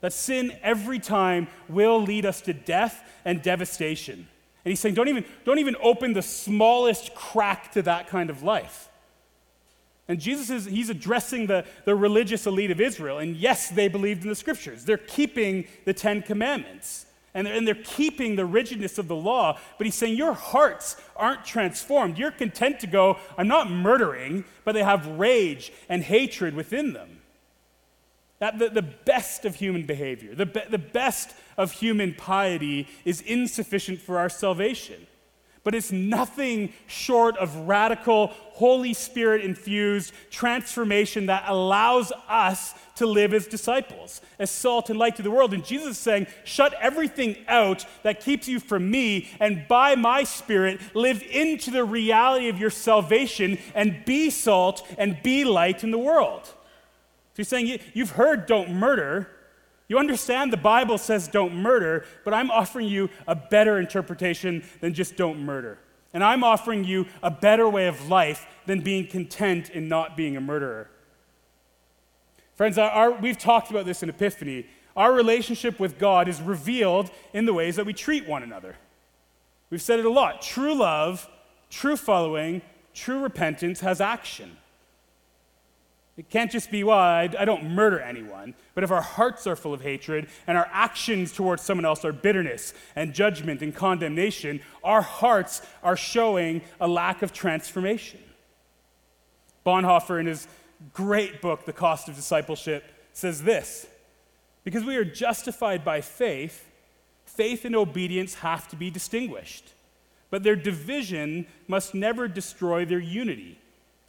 that 0.00 0.14
sin 0.14 0.56
every 0.62 0.98
time 0.98 1.46
will 1.68 2.00
lead 2.00 2.24
us 2.24 2.40
to 2.42 2.54
death 2.54 3.02
and 3.26 3.42
devastation. 3.42 4.26
And 4.64 4.72
he's 4.72 4.80
saying, 4.80 4.94
don't 4.94 5.08
even, 5.08 5.26
don't 5.44 5.58
even 5.58 5.76
open 5.82 6.14
the 6.14 6.22
smallest 6.22 7.14
crack 7.14 7.70
to 7.72 7.82
that 7.82 8.08
kind 8.08 8.30
of 8.30 8.42
life. 8.42 8.88
And 10.08 10.18
Jesus 10.18 10.48
is 10.48 10.64
he's 10.64 10.88
addressing 10.88 11.48
the, 11.48 11.66
the 11.84 11.94
religious 11.94 12.46
elite 12.46 12.70
of 12.70 12.80
Israel. 12.80 13.18
And 13.18 13.36
yes, 13.36 13.68
they 13.68 13.88
believed 13.88 14.22
in 14.22 14.30
the 14.30 14.34
scriptures. 14.34 14.86
They're 14.86 14.96
keeping 14.96 15.66
the 15.84 15.92
Ten 15.92 16.22
Commandments. 16.22 17.04
And 17.34 17.46
they're, 17.46 17.54
and 17.54 17.66
they're 17.66 17.74
keeping 17.74 18.36
the 18.36 18.46
rigidness 18.46 18.98
of 18.98 19.08
the 19.08 19.16
law. 19.16 19.58
But 19.76 19.86
he's 19.86 19.94
saying 19.94 20.16
your 20.16 20.32
hearts 20.32 20.96
aren't 21.16 21.44
transformed. 21.44 22.18
You're 22.18 22.30
content 22.30 22.80
to 22.80 22.86
go, 22.86 23.18
I'm 23.36 23.48
not 23.48 23.70
murdering, 23.70 24.44
but 24.64 24.72
they 24.72 24.82
have 24.82 25.06
rage 25.06 25.72
and 25.88 26.02
hatred 26.02 26.54
within 26.54 26.92
them. 26.92 27.20
That 28.38 28.58
the, 28.58 28.68
the 28.68 28.82
best 28.82 29.44
of 29.44 29.56
human 29.56 29.84
behavior, 29.84 30.34
the, 30.34 30.46
be, 30.46 30.60
the 30.70 30.78
best 30.78 31.34
of 31.56 31.72
human 31.72 32.14
piety 32.14 32.86
is 33.04 33.20
insufficient 33.20 34.00
for 34.00 34.18
our 34.18 34.28
salvation. 34.28 35.06
But 35.64 35.74
it's 35.74 35.92
nothing 35.92 36.72
short 36.86 37.36
of 37.36 37.54
radical, 37.68 38.28
Holy 38.28 38.94
Spirit 38.94 39.44
infused 39.44 40.12
transformation 40.30 41.26
that 41.26 41.44
allows 41.46 42.12
us 42.28 42.74
to 42.96 43.06
live 43.06 43.32
as 43.32 43.46
disciples, 43.46 44.20
as 44.38 44.50
salt 44.50 44.90
and 44.90 44.98
light 44.98 45.16
to 45.16 45.22
the 45.22 45.30
world. 45.30 45.54
And 45.54 45.64
Jesus 45.64 45.90
is 45.90 45.98
saying, 45.98 46.26
shut 46.44 46.74
everything 46.80 47.36
out 47.46 47.84
that 48.02 48.20
keeps 48.20 48.48
you 48.48 48.58
from 48.60 48.90
me, 48.90 49.28
and 49.38 49.66
by 49.68 49.94
my 49.94 50.24
Spirit, 50.24 50.80
live 50.94 51.22
into 51.22 51.70
the 51.70 51.84
reality 51.84 52.48
of 52.48 52.58
your 52.58 52.70
salvation 52.70 53.58
and 53.74 54.04
be 54.04 54.30
salt 54.30 54.86
and 54.98 55.22
be 55.22 55.44
light 55.44 55.84
in 55.84 55.90
the 55.90 55.98
world. 55.98 56.44
So 56.44 56.54
he's 57.36 57.48
saying, 57.48 57.78
You've 57.94 58.10
heard 58.10 58.46
don't 58.46 58.72
murder. 58.72 59.30
You 59.88 59.98
understand 59.98 60.52
the 60.52 60.58
Bible 60.58 60.98
says 60.98 61.28
don't 61.28 61.54
murder, 61.54 62.04
but 62.24 62.34
I'm 62.34 62.50
offering 62.50 62.86
you 62.86 63.08
a 63.26 63.34
better 63.34 63.78
interpretation 63.78 64.62
than 64.80 64.92
just 64.92 65.16
don't 65.16 65.40
murder. 65.40 65.78
And 66.12 66.22
I'm 66.22 66.44
offering 66.44 66.84
you 66.84 67.06
a 67.22 67.30
better 67.30 67.68
way 67.68 67.86
of 67.86 68.08
life 68.08 68.46
than 68.66 68.80
being 68.80 69.06
content 69.06 69.70
in 69.70 69.88
not 69.88 70.16
being 70.16 70.36
a 70.36 70.40
murderer. 70.40 70.90
Friends, 72.54 72.76
our, 72.76 73.12
we've 73.12 73.38
talked 73.38 73.70
about 73.70 73.86
this 73.86 74.02
in 74.02 74.08
Epiphany. 74.08 74.66
Our 74.96 75.12
relationship 75.12 75.78
with 75.78 75.98
God 75.98 76.28
is 76.28 76.40
revealed 76.42 77.10
in 77.32 77.46
the 77.46 77.54
ways 77.54 77.76
that 77.76 77.86
we 77.86 77.94
treat 77.94 78.28
one 78.28 78.42
another. 78.42 78.76
We've 79.70 79.82
said 79.82 79.98
it 79.98 80.04
a 80.04 80.10
lot. 80.10 80.42
True 80.42 80.74
love, 80.74 81.28
true 81.70 81.96
following, 81.96 82.62
true 82.94 83.20
repentance 83.20 83.80
has 83.80 84.00
action. 84.00 84.56
It 86.18 86.28
can't 86.30 86.50
just 86.50 86.72
be, 86.72 86.82
well, 86.82 86.98
I, 86.98 87.30
I, 87.38 87.44
don't 87.44 87.70
murder 87.70 88.00
anyone. 88.00 88.54
But 88.74 88.82
if 88.82 88.90
our 88.90 89.00
hearts 89.00 89.46
are 89.46 89.54
full 89.54 89.72
of 89.72 89.82
hatred 89.82 90.26
and 90.48 90.58
our 90.58 90.68
actions 90.72 91.32
towards 91.32 91.62
someone 91.62 91.84
else 91.84 92.04
are 92.04 92.12
bitterness 92.12 92.74
and 92.96 93.14
judgment 93.14 93.62
and 93.62 93.72
condemnation, 93.72 94.60
our 94.82 95.00
hearts 95.00 95.62
are 95.80 95.96
showing 95.96 96.62
a 96.80 96.88
lack 96.88 97.22
of 97.22 97.32
transformation. 97.32 98.18
Bonhoeffer, 99.64 100.18
in 100.18 100.26
his 100.26 100.48
great 100.92 101.40
book, 101.40 101.64
The 101.66 101.72
Cost 101.72 102.08
of 102.08 102.16
Discipleship, 102.16 102.82
says 103.12 103.44
this 103.44 103.86
Because 104.64 104.84
we 104.84 104.96
are 104.96 105.04
justified 105.04 105.84
by 105.84 106.00
faith, 106.00 106.68
faith 107.26 107.64
and 107.64 107.76
obedience 107.76 108.34
have 108.34 108.66
to 108.68 108.76
be 108.76 108.90
distinguished. 108.90 109.72
But 110.30 110.42
their 110.42 110.56
division 110.56 111.46
must 111.68 111.94
never 111.94 112.26
destroy 112.26 112.84
their 112.84 112.98
unity 112.98 113.60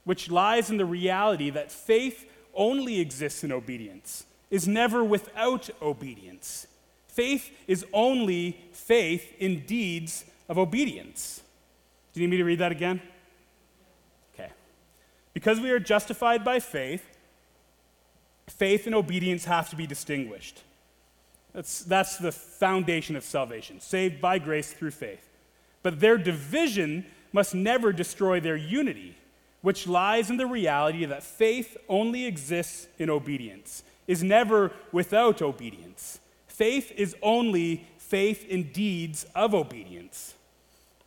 which 0.03 0.29
lies 0.29 0.69
in 0.69 0.77
the 0.77 0.85
reality 0.85 1.49
that 1.49 1.71
faith 1.71 2.25
only 2.53 2.99
exists 2.99 3.43
in 3.43 3.51
obedience, 3.51 4.25
is 4.49 4.67
never 4.67 5.03
without 5.03 5.69
obedience. 5.81 6.67
Faith 7.07 7.51
is 7.67 7.85
only 7.93 8.59
faith 8.71 9.33
in 9.39 9.65
deeds 9.65 10.25
of 10.47 10.57
obedience. 10.57 11.41
Do 12.13 12.21
you 12.21 12.27
need 12.27 12.31
me 12.31 12.37
to 12.37 12.43
read 12.43 12.59
that 12.59 12.71
again? 12.71 13.01
Okay. 14.33 14.49
Because 15.33 15.59
we 15.59 15.69
are 15.71 15.79
justified 15.79 16.43
by 16.43 16.59
faith, 16.59 17.05
faith 18.47 18.85
and 18.85 18.95
obedience 18.95 19.45
have 19.45 19.69
to 19.69 19.75
be 19.75 19.85
distinguished. 19.85 20.63
That's, 21.53 21.83
that's 21.83 22.17
the 22.17 22.31
foundation 22.31 23.15
of 23.15 23.23
salvation, 23.23 23.79
saved 23.79 24.21
by 24.21 24.39
grace 24.39 24.71
through 24.73 24.91
faith. 24.91 25.27
But 25.81 25.99
their 25.99 26.17
division 26.17 27.05
must 27.31 27.55
never 27.55 27.91
destroy 27.91 28.39
their 28.39 28.55
unity 28.55 29.15
which 29.61 29.87
lies 29.87 30.29
in 30.29 30.37
the 30.37 30.47
reality 30.47 31.05
that 31.05 31.23
faith 31.23 31.77
only 31.87 32.25
exists 32.25 32.87
in 32.97 33.09
obedience, 33.09 33.83
is 34.07 34.23
never 34.23 34.71
without 34.91 35.41
obedience. 35.41 36.19
Faith 36.47 36.91
is 36.95 37.15
only 37.21 37.87
faith 37.97 38.45
in 38.47 38.71
deeds 38.71 39.25
of 39.35 39.53
obedience. 39.53 40.35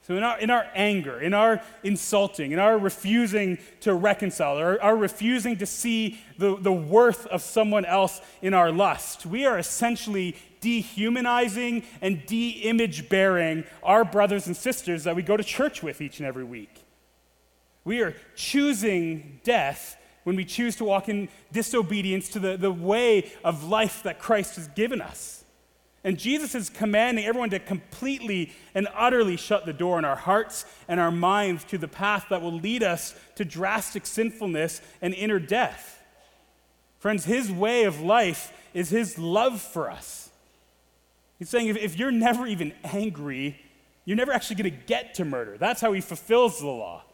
So, 0.04 0.16
in 0.16 0.24
our, 0.24 0.38
in 0.40 0.50
our 0.50 0.66
anger, 0.74 1.20
in 1.20 1.32
our 1.32 1.62
insulting, 1.84 2.50
in 2.50 2.58
our 2.58 2.76
refusing 2.76 3.58
to 3.80 3.94
reconcile, 3.94 4.58
or 4.58 4.82
our 4.82 4.96
refusing 4.96 5.58
to 5.58 5.66
see 5.66 6.20
the, 6.38 6.56
the 6.56 6.72
worth 6.72 7.26
of 7.28 7.40
someone 7.40 7.84
else 7.84 8.20
in 8.40 8.52
our 8.52 8.72
lust, 8.72 9.24
we 9.24 9.46
are 9.46 9.58
essentially 9.58 10.36
dehumanizing 10.60 11.84
and 12.00 12.26
de 12.26 12.50
image 12.62 13.08
bearing 13.08 13.64
our 13.82 14.04
brothers 14.04 14.48
and 14.48 14.56
sisters 14.56 15.04
that 15.04 15.14
we 15.14 15.22
go 15.22 15.36
to 15.36 15.44
church 15.44 15.84
with 15.84 16.00
each 16.00 16.18
and 16.18 16.26
every 16.26 16.44
week. 16.44 16.81
We 17.84 18.00
are 18.00 18.14
choosing 18.36 19.40
death 19.44 19.96
when 20.24 20.36
we 20.36 20.44
choose 20.44 20.76
to 20.76 20.84
walk 20.84 21.08
in 21.08 21.28
disobedience 21.52 22.28
to 22.30 22.38
the, 22.38 22.56
the 22.56 22.70
way 22.70 23.32
of 23.44 23.64
life 23.64 24.02
that 24.04 24.18
Christ 24.18 24.56
has 24.56 24.68
given 24.68 25.00
us. 25.00 25.44
And 26.04 26.18
Jesus 26.18 26.54
is 26.54 26.68
commanding 26.68 27.24
everyone 27.24 27.50
to 27.50 27.60
completely 27.60 28.52
and 28.74 28.88
utterly 28.94 29.36
shut 29.36 29.66
the 29.66 29.72
door 29.72 29.98
in 29.98 30.04
our 30.04 30.16
hearts 30.16 30.64
and 30.88 30.98
our 30.98 31.12
minds 31.12 31.64
to 31.64 31.78
the 31.78 31.88
path 31.88 32.26
that 32.30 32.42
will 32.42 32.52
lead 32.52 32.82
us 32.82 33.14
to 33.36 33.44
drastic 33.44 34.06
sinfulness 34.06 34.80
and 35.00 35.14
inner 35.14 35.38
death. 35.38 36.02
Friends, 36.98 37.24
his 37.24 37.50
way 37.50 37.84
of 37.84 38.00
life 38.00 38.52
is 38.74 38.90
his 38.90 39.18
love 39.18 39.60
for 39.60 39.90
us. 39.90 40.30
He's 41.38 41.48
saying 41.48 41.68
if, 41.68 41.76
if 41.76 41.98
you're 41.98 42.12
never 42.12 42.46
even 42.46 42.72
angry, 42.84 43.60
you're 44.04 44.16
never 44.16 44.32
actually 44.32 44.56
going 44.56 44.70
to 44.70 44.86
get 44.86 45.14
to 45.14 45.24
murder. 45.24 45.56
That's 45.58 45.80
how 45.80 45.92
he 45.92 46.00
fulfills 46.00 46.60
the 46.60 46.66
law. 46.66 47.04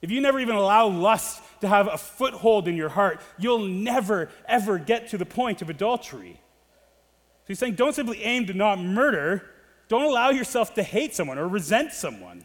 If 0.00 0.10
you 0.10 0.20
never 0.20 0.38
even 0.38 0.54
allow 0.54 0.86
lust 0.86 1.42
to 1.60 1.68
have 1.68 1.88
a 1.88 1.98
foothold 1.98 2.68
in 2.68 2.76
your 2.76 2.88
heart, 2.88 3.20
you'll 3.38 3.66
never, 3.66 4.30
ever 4.46 4.78
get 4.78 5.08
to 5.08 5.18
the 5.18 5.26
point 5.26 5.60
of 5.60 5.70
adultery. 5.70 6.34
So 6.34 7.44
he's 7.48 7.58
saying 7.58 7.74
don't 7.74 7.94
simply 7.94 8.22
aim 8.22 8.46
to 8.46 8.54
not 8.54 8.78
murder, 8.78 9.44
don't 9.88 10.04
allow 10.04 10.30
yourself 10.30 10.74
to 10.74 10.82
hate 10.82 11.14
someone 11.14 11.38
or 11.38 11.48
resent 11.48 11.92
someone. 11.92 12.44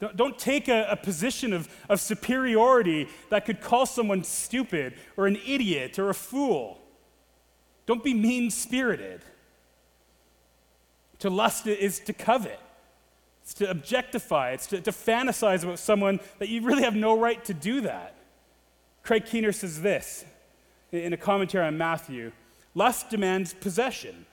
Don't, 0.00 0.16
don't 0.16 0.38
take 0.38 0.68
a, 0.68 0.86
a 0.90 0.96
position 0.96 1.52
of, 1.52 1.68
of 1.88 2.00
superiority 2.00 3.08
that 3.30 3.46
could 3.46 3.60
call 3.60 3.86
someone 3.86 4.22
stupid 4.22 4.94
or 5.16 5.26
an 5.26 5.38
idiot 5.46 5.98
or 5.98 6.10
a 6.10 6.14
fool. 6.14 6.80
Don't 7.86 8.04
be 8.04 8.14
mean 8.14 8.50
spirited. 8.50 9.22
To 11.20 11.30
lust 11.30 11.66
is 11.66 11.98
to 12.00 12.12
covet. 12.12 12.60
It's 13.48 13.54
to 13.54 13.70
objectify, 13.70 14.50
it's 14.50 14.66
to, 14.66 14.80
to 14.82 14.90
fantasize 14.92 15.64
about 15.64 15.78
someone 15.78 16.20
that 16.38 16.50
you 16.50 16.60
really 16.60 16.82
have 16.82 16.94
no 16.94 17.18
right 17.18 17.42
to 17.46 17.54
do 17.54 17.80
that. 17.80 18.14
Craig 19.02 19.24
Keener 19.24 19.52
says 19.52 19.80
this 19.80 20.26
in 20.92 21.14
a 21.14 21.16
commentary 21.16 21.66
on 21.66 21.78
Matthew 21.78 22.32
Lust 22.74 23.08
demands 23.08 23.54
possession, 23.54 24.26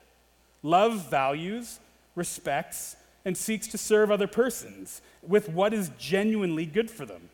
love 0.62 1.08
values, 1.08 1.80
respects, 2.14 2.96
and 3.24 3.34
seeks 3.38 3.66
to 3.68 3.78
serve 3.78 4.10
other 4.10 4.26
persons 4.26 5.00
with 5.26 5.48
what 5.48 5.72
is 5.72 5.90
genuinely 5.96 6.66
good 6.66 6.90
for 6.90 7.06
them. 7.06 7.30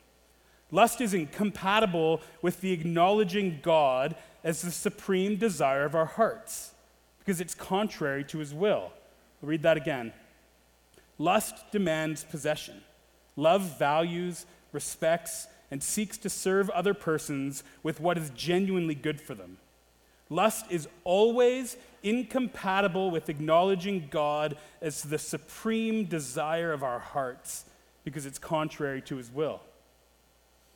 Lust 0.71 1.01
is 1.01 1.13
incompatible 1.13 2.21
with 2.43 2.61
the 2.61 2.71
acknowledging 2.71 3.59
God 3.61 4.15
as 4.45 4.63
the 4.63 4.71
supreme 4.71 5.35
desire 5.35 5.85
of 5.85 5.97
our 5.97 6.07
hearts 6.07 6.75
because 7.19 7.41
it's 7.41 7.57
contrary 7.57 8.23
to 8.23 8.39
his 8.39 8.55
will. 8.55 8.93
I'll 9.43 9.49
read 9.49 9.63
that 9.65 9.77
again. 9.77 10.13
Lust 11.23 11.71
demands 11.71 12.25
possession. 12.25 12.83
Love 13.37 13.79
values, 13.79 14.45
respects, 14.73 15.47
and 15.71 15.81
seeks 15.81 16.19
to 16.19 16.29
serve 16.29 16.69
other 16.71 16.95
persons 16.95 17.63
with 17.85 18.01
what 18.01 18.19
is 18.19 18.31
genuinely 18.31 18.97
good 18.97 19.21
for 19.21 19.37
them. 19.37 19.59
Lust 20.31 20.67
is 20.69 20.89
always 21.05 21.77
incompatible 22.03 23.13
with 23.13 23.29
acknowledging 23.29 24.09
God 24.11 24.57
as 24.81 25.03
the 25.03 25.19
supreme 25.19 26.07
desire 26.07 26.73
of 26.73 26.83
our 26.83 26.99
hearts 26.99 27.67
because 28.03 28.27
it's 28.27 28.41
contrary 28.41 29.01
to 29.03 29.17
his 29.17 29.31
will. 29.31 29.61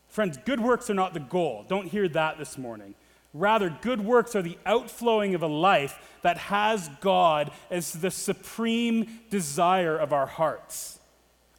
Friends, 0.08 0.38
good 0.44 0.60
works 0.60 0.88
are 0.88 0.94
not 0.94 1.12
the 1.12 1.18
goal. 1.18 1.64
Don't 1.66 1.88
hear 1.88 2.08
that 2.10 2.38
this 2.38 2.56
morning. 2.56 2.94
Rather, 3.38 3.68
good 3.82 4.00
works 4.00 4.34
are 4.34 4.40
the 4.40 4.56
outflowing 4.64 5.34
of 5.34 5.42
a 5.42 5.46
life 5.46 5.98
that 6.22 6.38
has 6.38 6.88
God 7.00 7.50
as 7.70 7.92
the 7.92 8.10
supreme 8.10 9.20
desire 9.28 9.96
of 9.96 10.12
our 10.12 10.26
hearts, 10.26 10.98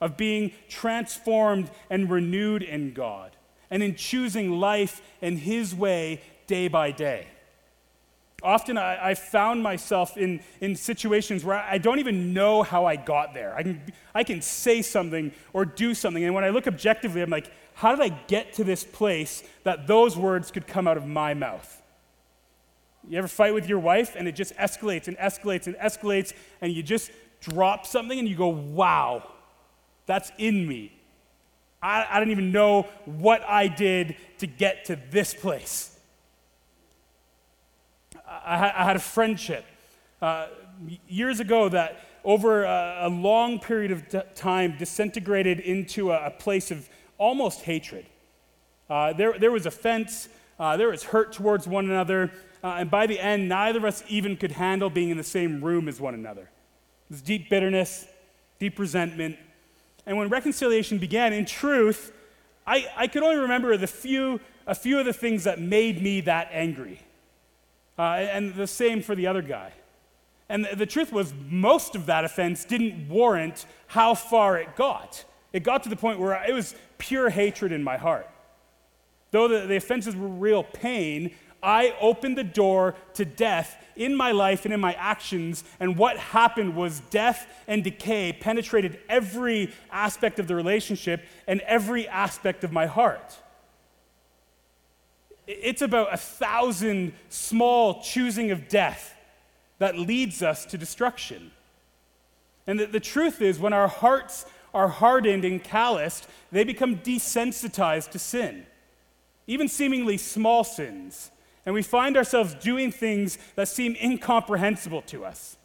of 0.02 0.18
being 0.18 0.54
transformed 0.68 1.70
and 1.90 2.10
renewed 2.10 2.64
in 2.64 2.94
God, 2.94 3.36
and 3.70 3.84
in 3.84 3.94
choosing 3.94 4.60
life 4.60 5.02
in 5.22 5.38
His 5.38 5.76
way 5.76 6.22
day 6.48 6.68
by 6.68 6.92
day. 6.92 7.28
Often 8.42 8.80
I, 8.80 9.10
I 9.10 9.14
found 9.14 9.62
myself 9.62 10.18
in, 10.18 10.42
in 10.62 10.76
situations 10.76 11.44
where 11.44 11.58
I 11.58 11.78
don't 11.78 12.00
even 12.00 12.34
know 12.34 12.64
how 12.64 12.86
I 12.86 12.96
got 12.96 13.34
there. 13.36 13.56
I 13.56 13.64
can, 13.64 13.82
I 14.16 14.24
can 14.24 14.42
say 14.42 14.82
something 14.82 15.32
or 15.54 15.66
do 15.66 15.94
something, 15.94 16.24
and 16.24 16.34
when 16.34 16.44
I 16.44 16.50
look 16.50 16.66
objectively, 16.66 17.22
I'm 17.22 17.30
like, 17.30 17.52
how 17.78 17.96
did 17.96 18.02
I 18.02 18.10
get 18.26 18.54
to 18.54 18.64
this 18.64 18.84
place 18.84 19.44
that 19.64 19.86
those 19.86 20.18
words 20.18 20.50
could 20.50 20.66
come 20.66 20.88
out 20.88 20.98
of 20.98 21.06
my 21.06 21.36
mouth? 21.36 21.84
You 23.08 23.20
ever 23.20 23.28
fight 23.28 23.54
with 23.54 23.70
your 23.70 23.78
wife 23.78 24.16
and 24.18 24.28
it 24.28 24.32
just 24.32 24.56
escalates 24.56 25.08
and 25.08 25.16
escalates 25.18 25.68
and 25.68 25.76
escalates, 25.76 26.34
and 26.60 26.74
you 26.74 26.82
just 26.82 27.12
drop 27.40 27.86
something 27.86 28.18
and 28.18 28.28
you 28.28 28.36
go, 28.36 28.48
wow, 28.48 29.30
that's 30.08 30.32
in 30.40 30.68
me. 30.68 30.92
I, 31.80 32.08
I 32.10 32.20
don't 32.20 32.32
even 32.32 32.52
know 32.52 32.88
what 33.06 33.44
I 33.48 33.68
did 33.68 34.16
to 34.40 34.48
get 34.48 34.86
to 34.86 35.00
this 35.12 35.36
place. 35.36 35.96
I, 38.28 38.74
I 38.76 38.84
had 38.86 38.96
a 38.96 39.00
friendship 39.00 39.66
uh, 40.20 40.48
years 41.08 41.40
ago 41.40 41.70
that 41.70 42.00
over 42.24 42.64
a, 42.64 43.02
a 43.04 43.10
long 43.10 43.60
period 43.60 43.92
of 43.92 44.10
t- 44.10 44.20
time 44.34 44.76
disintegrated 44.80 45.60
into 45.60 46.12
a, 46.12 46.26
a, 46.26 46.32
place 46.32 46.72
of 46.72 46.90
almost 47.18 47.62
hatred. 47.62 48.06
Uh, 48.90 49.14
there, 49.14 49.38
there 49.38 49.52
was 49.52 49.66
offense, 49.66 50.30
uh, 50.60 50.78
there 50.78 50.90
was 50.90 51.04
hurt 51.04 51.34
towards 51.34 51.68
one 51.68 51.86
another, 51.86 52.32
uh, 52.64 52.78
and 52.80 52.90
by 52.90 53.06
the 53.06 53.20
end, 53.20 53.48
neither 53.50 53.80
of 53.80 53.86
us 53.86 54.04
even 54.08 54.36
could 54.36 54.52
handle 54.52 54.90
being 54.90 55.10
in 55.10 55.18
the 55.18 55.24
same 55.24 55.64
room 55.64 55.88
as 55.88 56.00
one 56.00 56.14
another. 56.14 56.50
There's 57.10 57.22
deep 57.22 57.50
bitterness, 57.50 58.08
deep 58.60 58.80
resentment. 58.80 59.38
And 60.06 60.18
when 60.18 60.30
reconciliation 60.30 60.98
began, 60.98 61.34
in 61.34 61.46
truth, 61.46 62.14
I, 62.66 62.88
I 62.96 63.08
could 63.08 63.24
only 63.24 63.38
remember 63.38 63.76
the 63.78 63.88
few, 63.88 64.40
a 64.66 64.76
few 64.76 65.00
of 65.00 65.06
the 65.06 65.14
things 65.14 65.44
that 65.44 65.60
made 65.60 66.02
me 66.02 66.22
that 66.22 66.50
angry. 66.52 67.00
Uh, 67.98 68.02
and 68.32 68.54
the 68.56 68.68
same 68.68 69.02
for 69.02 69.16
the 69.16 69.28
other 69.28 69.42
guy. 69.42 69.72
And 70.50 70.66
the, 70.66 70.76
the 70.76 70.86
truth 70.86 71.12
was, 71.12 71.34
most 71.50 71.96
of 71.96 72.06
that 72.06 72.26
offense 72.26 72.64
didn't 72.64 73.10
warrant 73.10 73.66
how 73.88 74.14
far 74.14 74.58
it 74.58 74.76
got. 74.76 75.24
It 75.54 75.64
got 75.64 75.84
to 75.84 75.90
the 75.90 75.96
point 75.96 76.20
where 76.20 76.42
it 76.48 76.54
was 76.54 76.76
pure 76.98 77.30
hatred 77.30 77.72
in 77.72 77.84
my 77.84 77.98
heart. 77.98 78.30
Though 79.32 79.48
the, 79.48 79.68
the 79.68 79.76
offenses 79.76 80.16
were 80.16 80.28
real 80.28 80.64
pain, 80.64 81.32
I 81.62 81.96
opened 82.00 82.38
the 82.38 82.44
door 82.44 82.96
to 83.16 83.26
death 83.26 83.84
in 83.96 84.16
my 84.16 84.32
life 84.32 84.66
and 84.66 84.74
in 84.74 84.80
my 84.80 84.94
actions, 84.94 85.64
and 85.80 85.98
what 85.98 86.18
happened 86.18 86.76
was 86.76 87.00
death 87.10 87.48
and 87.68 87.84
decay 87.84 88.32
penetrated 88.32 89.00
every 89.10 89.74
aspect 89.92 90.40
of 90.40 90.48
the 90.48 90.56
relationship 90.56 91.26
and 91.48 91.62
every 91.62 92.08
aspect 92.08 92.64
of 92.64 92.72
my 92.72 92.86
heart. 92.86 93.38
It's 95.48 95.82
about 95.82 96.14
a 96.14 96.18
thousand 96.18 97.14
small 97.30 98.02
choosing 98.02 98.52
of 98.52 98.68
death 98.68 99.16
that 99.80 99.98
leads 99.98 100.44
us 100.44 100.66
to 100.68 100.78
destruction. 100.78 101.52
And 102.68 102.80
the, 102.80 102.86
the 102.86 103.00
truth 103.00 103.42
is, 103.42 103.60
when 103.60 103.74
our 103.74 103.88
hearts 103.88 104.46
are 104.74 104.88
hardened 104.88 105.46
and 105.46 105.64
calloused, 105.64 106.28
they 106.52 106.64
become 106.64 106.98
desensitized 106.98 108.12
to 108.12 108.20
sin, 108.20 108.66
even 109.48 109.68
seemingly 109.68 110.18
small 110.18 110.64
sins. 110.64 111.32
And 111.66 111.74
we 111.74 111.84
find 111.84 112.16
ourselves 112.16 112.54
doing 112.56 112.92
things 112.92 113.38
that 113.56 113.68
seem 113.68 113.98
incomprehensible 114.02 115.02
to 115.04 115.26
us 115.26 115.58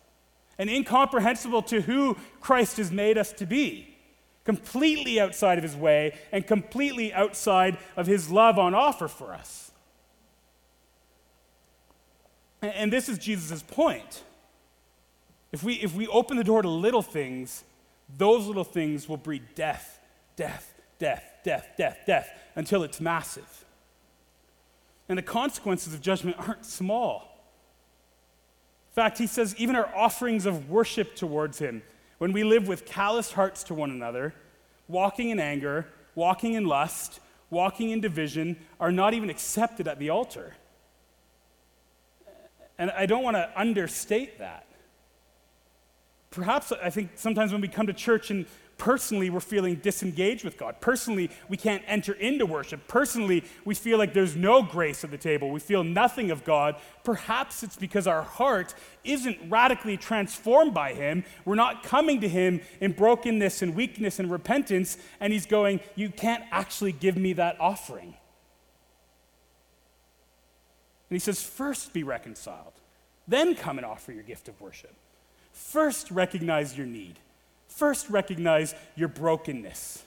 and 0.59 0.69
incomprehensible 0.69 1.63
to 1.63 1.81
who 1.81 2.17
Christ 2.41 2.77
has 2.77 2.91
made 2.91 3.19
us 3.19 3.33
to 3.35 3.47
be. 3.47 3.89
Completely 4.45 5.21
outside 5.21 5.59
of 5.59 5.63
his 5.63 5.77
way 5.77 6.15
and 6.33 6.45
completely 6.45 7.13
outside 7.13 7.79
of 7.97 8.09
his 8.09 8.29
love 8.31 8.59
on 8.59 8.75
offer 8.75 9.07
for 9.07 9.33
us. 9.33 9.71
And 12.61 12.93
this 12.93 13.09
is 13.09 13.19
Jesus' 13.19 13.63
point. 13.63 14.25
If 15.53 15.63
we, 15.63 15.75
if 15.75 15.95
we 15.95 16.07
open 16.09 16.37
the 16.37 16.45
door 16.45 16.63
to 16.63 16.69
little 16.69 17.03
things, 17.03 17.65
those 18.17 18.47
little 18.47 18.65
things 18.65 19.09
will 19.09 19.17
breed 19.17 19.43
death, 19.55 20.01
death, 20.37 20.75
death, 20.99 21.25
death, 21.45 21.69
death, 21.77 21.99
death, 22.07 22.31
until 22.55 22.83
it's 22.83 23.01
massive. 23.01 23.65
And 25.09 25.19
the 25.19 25.23
consequences 25.23 25.95
of 25.95 26.01
judgment 26.01 26.37
aren't 26.39 26.65
small. 26.65 27.29
In 28.91 28.95
fact, 28.95 29.19
he 29.19 29.27
says 29.27 29.55
even 29.57 29.75
our 29.75 29.95
offerings 29.95 30.47
of 30.47 30.69
worship 30.69 31.17
towards 31.17 31.59
him, 31.59 31.83
when 32.19 32.33
we 32.33 32.45
live 32.45 32.69
with 32.69 32.87
calloused 32.87 33.33
hearts 33.33 33.65
to 33.65 33.75
one 33.75 33.91
another, 33.91 34.35
walking 34.87 35.31
in 35.31 35.41
anger, 35.41 35.89
walking 36.15 36.55
in 36.55 36.67
lust, 36.67 37.21
walking 37.51 37.91
in 37.91 38.01
division, 38.01 38.57
are 38.79 38.93
not 38.93 39.15
even 39.15 39.31
accepted 39.31 39.89
at 39.89 39.99
the 39.99 40.11
altar. 40.11 40.55
And 42.79 42.91
I 42.91 43.07
don't 43.07 43.23
want 43.23 43.37
to 43.37 43.51
understate 43.57 44.39
that. 44.39 44.67
Perhaps 46.33 46.73
I 46.73 46.91
think 46.91 47.13
sometimes 47.15 47.53
when 47.53 47.61
we 47.61 47.69
come 47.69 47.87
to 47.87 47.93
church 47.93 48.31
and 48.31 48.47
personally 48.79 49.31
we're 49.31 49.39
feeling 49.39 49.77
disengaged 49.77 50.45
with 50.45 50.59
God, 50.59 50.81
personally 50.81 51.31
we 51.49 51.57
can't 51.57 51.83
enter 51.87 52.15
into 52.15 52.47
worship, 52.47 52.89
personally 52.89 53.45
we 53.65 53.75
feel 53.75 53.99
like 53.99 54.13
there's 54.15 54.35
no 54.35 54.63
grace 54.63 55.05
at 55.05 55.11
the 55.11 55.19
table, 55.19 55.51
we 55.51 55.61
feel 55.61 55.85
nothing 55.85 56.31
of 56.31 56.43
God, 56.43 56.77
perhaps 57.05 57.63
it's 57.63 57.77
because 57.77 58.07
our 58.07 58.23
heart 58.23 58.75
isn't 59.05 59.39
radically 59.49 59.97
transformed 59.97 60.75
by 60.75 60.95
Him. 60.95 61.25
We're 61.45 61.55
not 61.55 61.85
coming 61.85 62.21
to 62.23 62.29
Him 62.29 62.61
in 62.81 62.93
brokenness 62.93 63.63
and 63.63 63.77
weakness 63.77 64.19
and 64.19 64.31
repentance, 64.31 64.97
and 65.21 65.33
He's 65.33 65.47
going, 65.47 65.81
You 65.95 66.09
can't 66.09 66.45
actually 66.51 66.93
give 66.93 67.17
me 67.17 67.35
that 67.35 67.61
offering. 67.61 68.15
And 71.13 71.17
he 71.17 71.21
says, 71.21 71.43
first 71.43 71.93
be 71.93 72.05
reconciled, 72.05 72.73
then 73.29 73.55
come 73.55 73.77
and 73.77 73.85
offer 73.85 74.13
your 74.13 74.23
gift 74.23 74.49
of 74.49 74.59
worship. 74.63 74.95
First 75.53 76.11
recognize 76.11 76.77
your 76.77 76.87
need, 76.87 77.19
first 77.69 78.11
recognize 78.11 78.75
your 78.97 79.09
brokenness. 79.09 80.05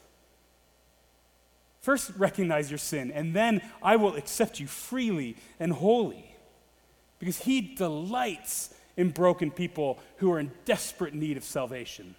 First 1.82 2.12
recognize 2.18 2.72
your 2.72 2.80
sin, 2.80 3.12
and 3.12 3.36
then 3.36 3.62
I 3.82 3.96
will 3.96 4.16
accept 4.16 4.60
you 4.60 4.66
freely 4.66 5.38
and 5.60 5.72
wholly. 5.72 6.36
Because 7.20 7.38
he 7.38 7.62
delights 7.62 8.74
in 8.98 9.12
broken 9.12 9.52
people 9.52 10.00
who 10.18 10.32
are 10.32 10.40
in 10.40 10.52
desperate 10.66 11.14
need 11.14 11.38
of 11.38 11.44
salvation. 11.44 12.16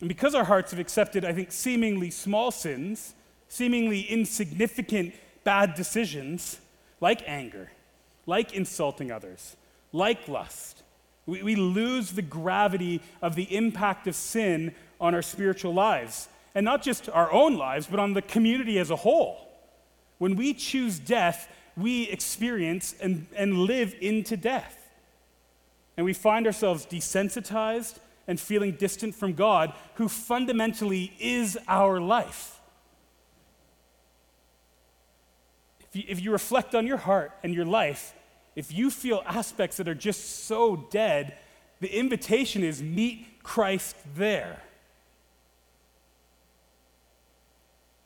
And 0.00 0.08
because 0.08 0.34
our 0.34 0.44
hearts 0.44 0.70
have 0.70 0.80
accepted, 0.80 1.24
I 1.24 1.32
think, 1.32 1.52
seemingly 1.52 2.10
small 2.10 2.50
sins, 2.50 3.14
seemingly 3.48 4.00
insignificant 4.00 5.14
bad 5.44 5.74
decisions 5.74 6.58
like 7.00 7.22
anger, 7.26 7.70
like 8.26 8.54
insulting 8.54 9.10
others, 9.10 9.56
like 9.92 10.28
lust. 10.28 10.82
We, 11.26 11.42
we 11.42 11.56
lose 11.56 12.12
the 12.12 12.22
gravity 12.22 13.02
of 13.20 13.34
the 13.34 13.54
impact 13.54 14.06
of 14.06 14.14
sin 14.14 14.74
on 15.00 15.14
our 15.14 15.22
spiritual 15.22 15.74
lives, 15.74 16.28
and 16.54 16.64
not 16.64 16.82
just 16.82 17.08
our 17.08 17.30
own 17.32 17.56
lives, 17.56 17.86
but 17.86 18.00
on 18.00 18.14
the 18.14 18.22
community 18.22 18.78
as 18.78 18.90
a 18.90 18.96
whole. 18.96 19.48
When 20.18 20.36
we 20.36 20.54
choose 20.54 20.98
death, 20.98 21.52
we 21.76 22.04
experience 22.08 22.94
and, 23.00 23.26
and 23.36 23.58
live 23.58 23.94
into 24.00 24.36
death. 24.36 24.78
And 25.96 26.06
we 26.06 26.14
find 26.14 26.46
ourselves 26.46 26.86
desensitized 26.86 27.98
and 28.26 28.40
feeling 28.40 28.72
distant 28.72 29.14
from 29.14 29.34
God, 29.34 29.72
who 29.94 30.08
fundamentally 30.08 31.12
is 31.18 31.58
our 31.68 32.00
life. 32.00 32.56
you, 35.96 36.04
if 36.06 36.22
you 36.22 36.30
reflect 36.30 36.74
on 36.74 36.86
your 36.86 36.98
heart 36.98 37.32
and 37.42 37.54
your 37.54 37.64
life, 37.64 38.14
if 38.56 38.72
you 38.72 38.90
feel 38.90 39.22
aspects 39.26 39.76
that 39.76 39.86
are 39.86 39.94
just 39.94 40.46
so 40.46 40.76
dead, 40.90 41.36
the 41.80 41.94
invitation 41.94 42.64
is 42.64 42.82
meet 42.82 43.42
Christ 43.42 43.94
there. 44.16 44.62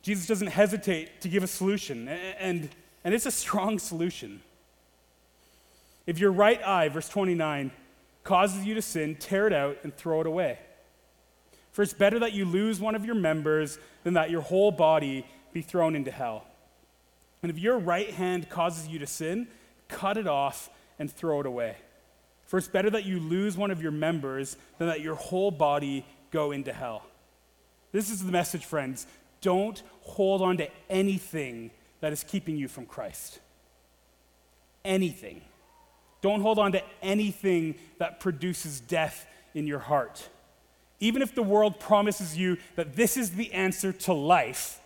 Jesus 0.03 0.27
doesn't 0.27 0.49
hesitate 0.49 1.21
to 1.21 1.29
give 1.29 1.43
a 1.43 1.47
solution, 1.47 2.09
and, 2.09 2.69
and 3.05 3.15
it's 3.15 3.27
a 3.27 3.31
strong 3.31 3.79
solution. 3.91 4.43
If 6.07 6.19
your 6.19 6.33
right 6.33 6.61
eye, 6.67 6.89
verse 6.89 7.09
29, 7.09 7.71
causes 8.25 8.67
you 8.67 8.75
to 8.75 8.83
sin, 8.83 9.15
tear 9.15 9.47
it 9.47 9.53
out 9.53 9.79
and 9.85 9.97
throw 9.97 10.21
it 10.21 10.27
away. 10.27 10.59
For 11.71 11.83
it's 11.83 11.93
better 11.93 12.19
that 12.19 12.33
you 12.33 12.45
lose 12.45 12.81
one 12.81 12.97
of 12.97 13.05
your 13.05 13.15
members 13.15 13.79
than 14.03 14.15
that 14.15 14.31
your 14.31 14.41
whole 14.41 14.73
body 14.73 15.25
be 15.53 15.63
thrown 15.63 15.95
into 15.95 16.11
hell. 16.11 16.45
And 17.43 17.51
if 17.51 17.59
your 17.59 17.79
right 17.79 18.11
hand 18.11 18.49
causes 18.51 18.89
you 18.89 18.99
to 18.99 19.07
sin, 19.07 19.47
cut 19.91 20.17
it 20.17 20.27
off 20.27 20.71
and 20.99 21.11
throw 21.11 21.41
it 21.41 21.47
away. 21.47 21.77
For 22.47 22.59
it's 22.59 22.69
better 22.69 22.91
that 22.91 23.05
you 23.05 23.21
lose 23.21 23.57
one 23.57 23.71
of 23.71 23.83
your 23.83 23.93
members 23.93 24.57
than 24.79 24.89
that 24.89 25.01
your 25.01 25.15
whole 25.15 25.51
body 25.51 26.05
go 26.31 26.51
into 26.51 26.73
hell. 26.73 27.05
This 27.93 28.11
is 28.11 28.25
the 28.25 28.33
message, 28.33 28.65
friends. 28.65 29.07
Don't 29.41 29.83
hold 30.03 30.43
on 30.43 30.57
to 30.59 30.69
anything 30.89 31.71
that 32.01 32.13
is 32.13 32.25
keeping 32.25 32.57
you 32.57 32.69
from 32.69 32.87
Christ. 32.87 33.39
Anything. 34.85 35.43
Don't 36.23 36.41
hold 36.41 36.59
on 36.59 36.73
to 36.73 36.83
anything 37.03 37.77
that 37.99 38.21
produces 38.21 38.81
death 38.81 39.27
in 39.55 39.67
your 39.67 39.79
heart. 39.79 40.29
Even 40.99 41.23
if 41.23 41.35
the 41.35 41.43
world 41.43 41.81
promises 41.81 42.37
you 42.37 42.59
that 42.77 42.95
this 42.95 43.17
is 43.17 43.31
the 43.31 43.53
answer 43.53 43.93
to 43.93 44.13
life, 44.13 44.81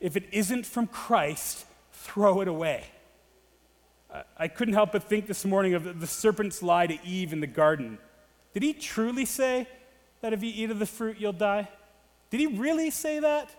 if 0.00 0.16
it 0.16 0.24
isn't 0.32 0.64
from 0.64 0.86
Christ, 0.86 1.66
throw 1.92 2.40
it 2.40 2.48
away. 2.48 2.84
I 4.36 4.48
couldn't 4.48 4.74
help 4.74 4.92
but 4.92 5.04
think 5.04 5.26
this 5.26 5.44
morning 5.44 5.74
of 5.74 6.00
the 6.00 6.06
serpent's 6.06 6.62
lie 6.62 6.86
to 6.86 7.04
Eve 7.04 7.32
in 7.32 7.40
the 7.40 7.46
garden. 7.46 7.98
Did 8.52 8.62
he 8.62 8.72
truly 8.72 9.24
say 9.24 9.66
that 10.20 10.32
if 10.32 10.42
you 10.42 10.52
eat 10.54 10.70
of 10.70 10.78
the 10.78 10.86
fruit, 10.86 11.18
you'll 11.18 11.32
die? 11.32 11.68
Did 12.30 12.40
he 12.40 12.46
really 12.46 12.90
say 12.90 13.18
that? 13.20 13.50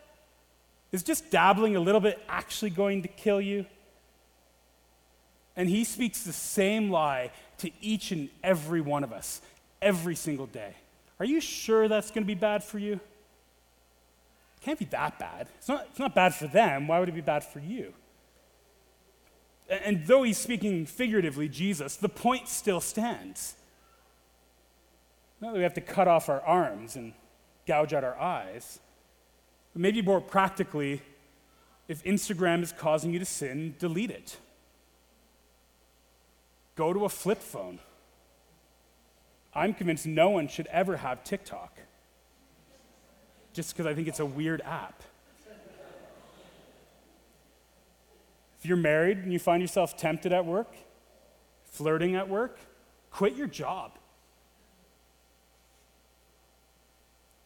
Is 0.91 1.03
just 1.03 1.29
dabbling 1.29 1.75
a 1.75 1.79
little 1.79 1.99
bit 1.99 2.21
actually 2.29 2.69
going 2.69 3.01
to 3.01 3.07
kill 3.09 3.41
you? 3.41 3.65
And 5.57 5.69
he 5.69 5.83
speaks 5.83 6.23
the 6.23 6.33
same 6.33 6.89
lie 6.89 7.31
to 7.59 7.71
each 7.81 8.11
and 8.11 8.29
every 8.43 8.81
one 8.81 9.03
of 9.03 9.11
us 9.11 9.41
every 9.81 10.15
single 10.15 10.47
day. 10.47 10.75
Are 11.19 11.25
you 11.25 11.41
sure 11.41 11.87
that's 11.87 12.11
going 12.11 12.23
to 12.23 12.27
be 12.27 12.35
bad 12.35 12.63
for 12.63 12.79
you? 12.79 12.93
It 12.93 13.01
can't 14.61 14.79
be 14.79 14.85
that 14.85 15.19
bad. 15.19 15.47
It's 15.57 15.67
not, 15.67 15.87
it's 15.89 15.99
not 15.99 16.15
bad 16.15 16.33
for 16.33 16.47
them. 16.47 16.87
Why 16.87 16.99
would 16.99 17.09
it 17.09 17.15
be 17.15 17.21
bad 17.21 17.43
for 17.43 17.59
you? 17.59 17.93
And 19.69 20.05
though 20.05 20.23
he's 20.23 20.37
speaking 20.37 20.85
figuratively, 20.85 21.49
Jesus, 21.49 21.95
the 21.95 22.09
point 22.09 22.47
still 22.47 22.79
stands. 22.79 23.55
Not 25.41 25.53
that 25.53 25.57
we 25.57 25.63
have 25.63 25.73
to 25.73 25.81
cut 25.81 26.07
off 26.07 26.29
our 26.29 26.41
arms 26.41 26.95
and 26.95 27.13
gouge 27.67 27.93
out 27.93 28.03
our 28.03 28.17
eyes, 28.19 28.79
but 29.73 29.81
maybe 29.81 30.01
more 30.01 30.21
practically, 30.21 31.01
if 31.87 32.03
Instagram 32.03 32.61
is 32.61 32.71
causing 32.71 33.11
you 33.11 33.19
to 33.19 33.25
sin, 33.25 33.75
delete 33.79 34.11
it. 34.11 34.37
Go 36.75 36.93
to 36.93 37.05
a 37.05 37.09
flip 37.09 37.41
phone. 37.41 37.79
I'm 39.53 39.73
convinced 39.73 40.05
no 40.05 40.29
one 40.29 40.47
should 40.47 40.67
ever 40.67 40.97
have 40.97 41.23
TikTok 41.23 41.77
just 43.53 43.73
because 43.73 43.85
I 43.85 43.93
think 43.95 44.07
it's 44.07 44.19
a 44.19 44.25
weird 44.25 44.61
app. 44.61 45.01
If 48.65 48.69
you're 48.69 48.77
married 48.77 49.19
and 49.19 49.31
you 49.31 49.37
find 49.37 49.61
yourself 49.61 49.95
tempted 49.95 50.33
at 50.33 50.43
work, 50.43 50.73
flirting 51.65 52.15
at 52.15 52.27
work, 52.27 52.57
quit 53.11 53.35
your 53.35 53.45
job. 53.45 53.91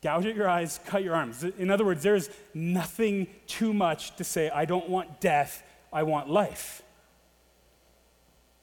Gouge 0.01 0.27
at 0.27 0.35
your 0.37 0.47
eyes, 0.47 0.79
cut 0.85 1.03
your 1.03 1.15
arms. 1.15 1.43
In 1.43 1.69
other 1.69 1.83
words, 1.83 2.03
there's 2.03 2.29
nothing 2.53 3.27
too 3.47 3.73
much 3.73 4.15
to 4.15 4.23
say, 4.23 4.49
I 4.49 4.63
don't 4.63 4.87
want 4.87 5.19
death, 5.19 5.61
I 5.91 6.03
want 6.03 6.29
life. 6.29 6.83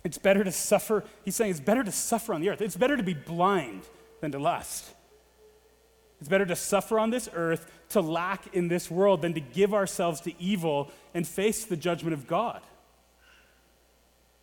It's 0.02 0.16
better 0.16 0.42
to 0.42 0.50
suffer, 0.50 1.04
he's 1.26 1.36
saying 1.36 1.50
it's 1.50 1.60
better 1.60 1.84
to 1.84 1.92
suffer 1.92 2.32
on 2.32 2.40
the 2.40 2.48
earth. 2.48 2.62
It's 2.62 2.74
better 2.74 2.96
to 2.96 3.02
be 3.02 3.12
blind 3.12 3.82
than 4.22 4.32
to 4.32 4.38
lust. 4.38 4.94
It's 6.20 6.28
better 6.30 6.46
to 6.46 6.56
suffer 6.56 6.98
on 6.98 7.10
this 7.10 7.28
earth, 7.34 7.70
to 7.90 8.00
lack 8.00 8.54
in 8.54 8.68
this 8.68 8.90
world, 8.90 9.20
than 9.20 9.34
to 9.34 9.40
give 9.40 9.74
ourselves 9.74 10.22
to 10.22 10.32
evil 10.40 10.90
and 11.16 11.26
face 11.26 11.64
the 11.64 11.78
judgment 11.78 12.12
of 12.12 12.26
God. 12.26 12.60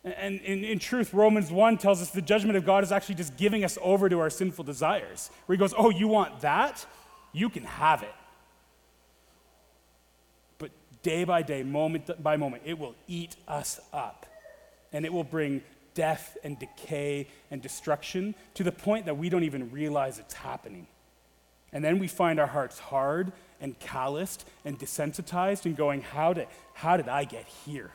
And 0.02 0.40
in, 0.40 0.64
in, 0.64 0.80
truth, 0.80 1.14
Romans 1.14 1.52
1 1.52 1.78
tells 1.78 2.02
us 2.02 2.10
the 2.10 2.20
judgment 2.20 2.56
of 2.58 2.66
God 2.66 2.82
is 2.82 2.90
actually 2.90 3.14
just 3.14 3.36
giving 3.36 3.64
us 3.64 3.78
over 3.80 4.08
to 4.08 4.18
our 4.18 4.28
sinful 4.28 4.64
desires. 4.64 5.30
Where 5.46 5.54
he 5.54 5.58
goes, 5.58 5.72
Oh, 5.78 5.90
you 5.90 6.08
want 6.08 6.40
that? 6.40 6.84
You 7.32 7.48
can 7.48 7.62
have 7.62 8.02
it. 8.02 8.14
But 10.58 10.72
day 11.02 11.22
by 11.22 11.42
day, 11.42 11.62
moment 11.62 12.10
by 12.20 12.36
moment, 12.36 12.64
it 12.66 12.76
will 12.76 12.96
eat 13.06 13.36
us 13.46 13.78
up. 13.92 14.26
And 14.92 15.06
it 15.06 15.12
will 15.12 15.24
bring 15.24 15.62
death 15.94 16.36
and 16.42 16.58
decay 16.58 17.28
and 17.52 17.62
destruction 17.62 18.34
to 18.54 18.64
the 18.64 18.72
point 18.72 19.06
that 19.06 19.16
we 19.16 19.28
don't 19.28 19.44
even 19.44 19.70
realize 19.70 20.18
it's 20.18 20.34
happening. 20.34 20.88
And 21.72 21.84
then 21.84 22.00
we 22.00 22.08
find 22.08 22.40
our 22.40 22.48
hearts 22.48 22.80
hard 22.80 23.32
and 23.64 23.78
calloused 23.78 24.46
and 24.66 24.78
desensitized 24.78 25.64
and 25.64 25.74
going, 25.74 26.02
How 26.02 26.34
did, 26.34 26.48
how 26.74 26.98
did 26.98 27.08
I 27.08 27.24
get 27.24 27.46
here? 27.64 27.90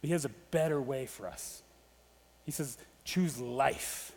But 0.00 0.08
he 0.08 0.12
has 0.12 0.26
a 0.26 0.30
better 0.50 0.80
way 0.80 1.06
for 1.06 1.26
us. 1.26 1.62
He 2.44 2.52
says, 2.52 2.76
choose 3.04 3.40
life. 3.40 4.12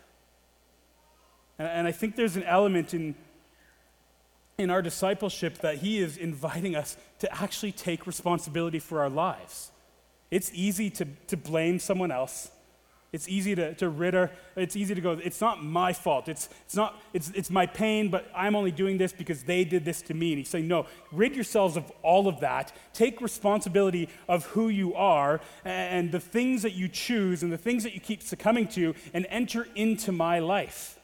And, 1.57 1.67
and 1.67 1.87
I 1.87 1.93
think 1.93 2.17
there's 2.17 2.35
an 2.35 2.43
element 2.43 2.93
in, 2.93 3.15
in 4.57 4.69
our 4.69 4.81
discipleship 4.81 5.59
that 5.59 5.77
he 5.77 5.99
is 5.99 6.17
inviting 6.17 6.75
us 6.75 6.97
to 7.19 7.33
actually 7.33 7.71
take 7.71 8.05
responsibility 8.05 8.79
for 8.79 8.99
our 8.99 9.09
lives. 9.09 9.71
It's 10.29 10.51
easy 10.53 10.89
to, 10.91 11.07
to 11.27 11.37
blame 11.37 11.79
someone 11.79 12.11
else. 12.11 12.51
It's 13.13 13.27
easy 13.27 13.55
to, 13.55 13.73
to 13.75 13.89
rid 13.89 14.13
her. 14.13 14.31
It's 14.55 14.77
easy 14.77 14.95
to 14.95 15.01
go, 15.01 15.11
it's 15.11 15.41
not 15.41 15.61
my 15.61 15.91
fault. 15.91 16.29
It's, 16.29 16.47
it's, 16.65 16.77
not, 16.77 17.01
it's, 17.11 17.29
it's 17.31 17.49
my 17.49 17.65
pain, 17.65 18.09
but 18.09 18.31
I'm 18.33 18.55
only 18.55 18.71
doing 18.71 18.97
this 18.97 19.11
because 19.11 19.43
they 19.43 19.65
did 19.65 19.83
this 19.83 20.01
to 20.03 20.13
me. 20.13 20.31
And 20.31 20.37
he's 20.37 20.47
saying, 20.47 20.69
no, 20.69 20.85
rid 21.11 21.35
yourselves 21.35 21.75
of 21.75 21.91
all 22.03 22.29
of 22.29 22.39
that. 22.39 22.71
Take 22.93 23.19
responsibility 23.19 24.07
of 24.29 24.45
who 24.45 24.69
you 24.69 24.93
are 24.95 25.41
and 25.65 26.09
the 26.09 26.21
things 26.21 26.61
that 26.61 26.71
you 26.71 26.87
choose 26.87 27.43
and 27.43 27.51
the 27.51 27.57
things 27.57 27.83
that 27.83 27.93
you 27.93 27.99
keep 27.99 28.23
succumbing 28.23 28.67
to 28.69 28.95
and 29.13 29.27
enter 29.29 29.67
into 29.75 30.13
my 30.13 30.39
life. 30.39 30.97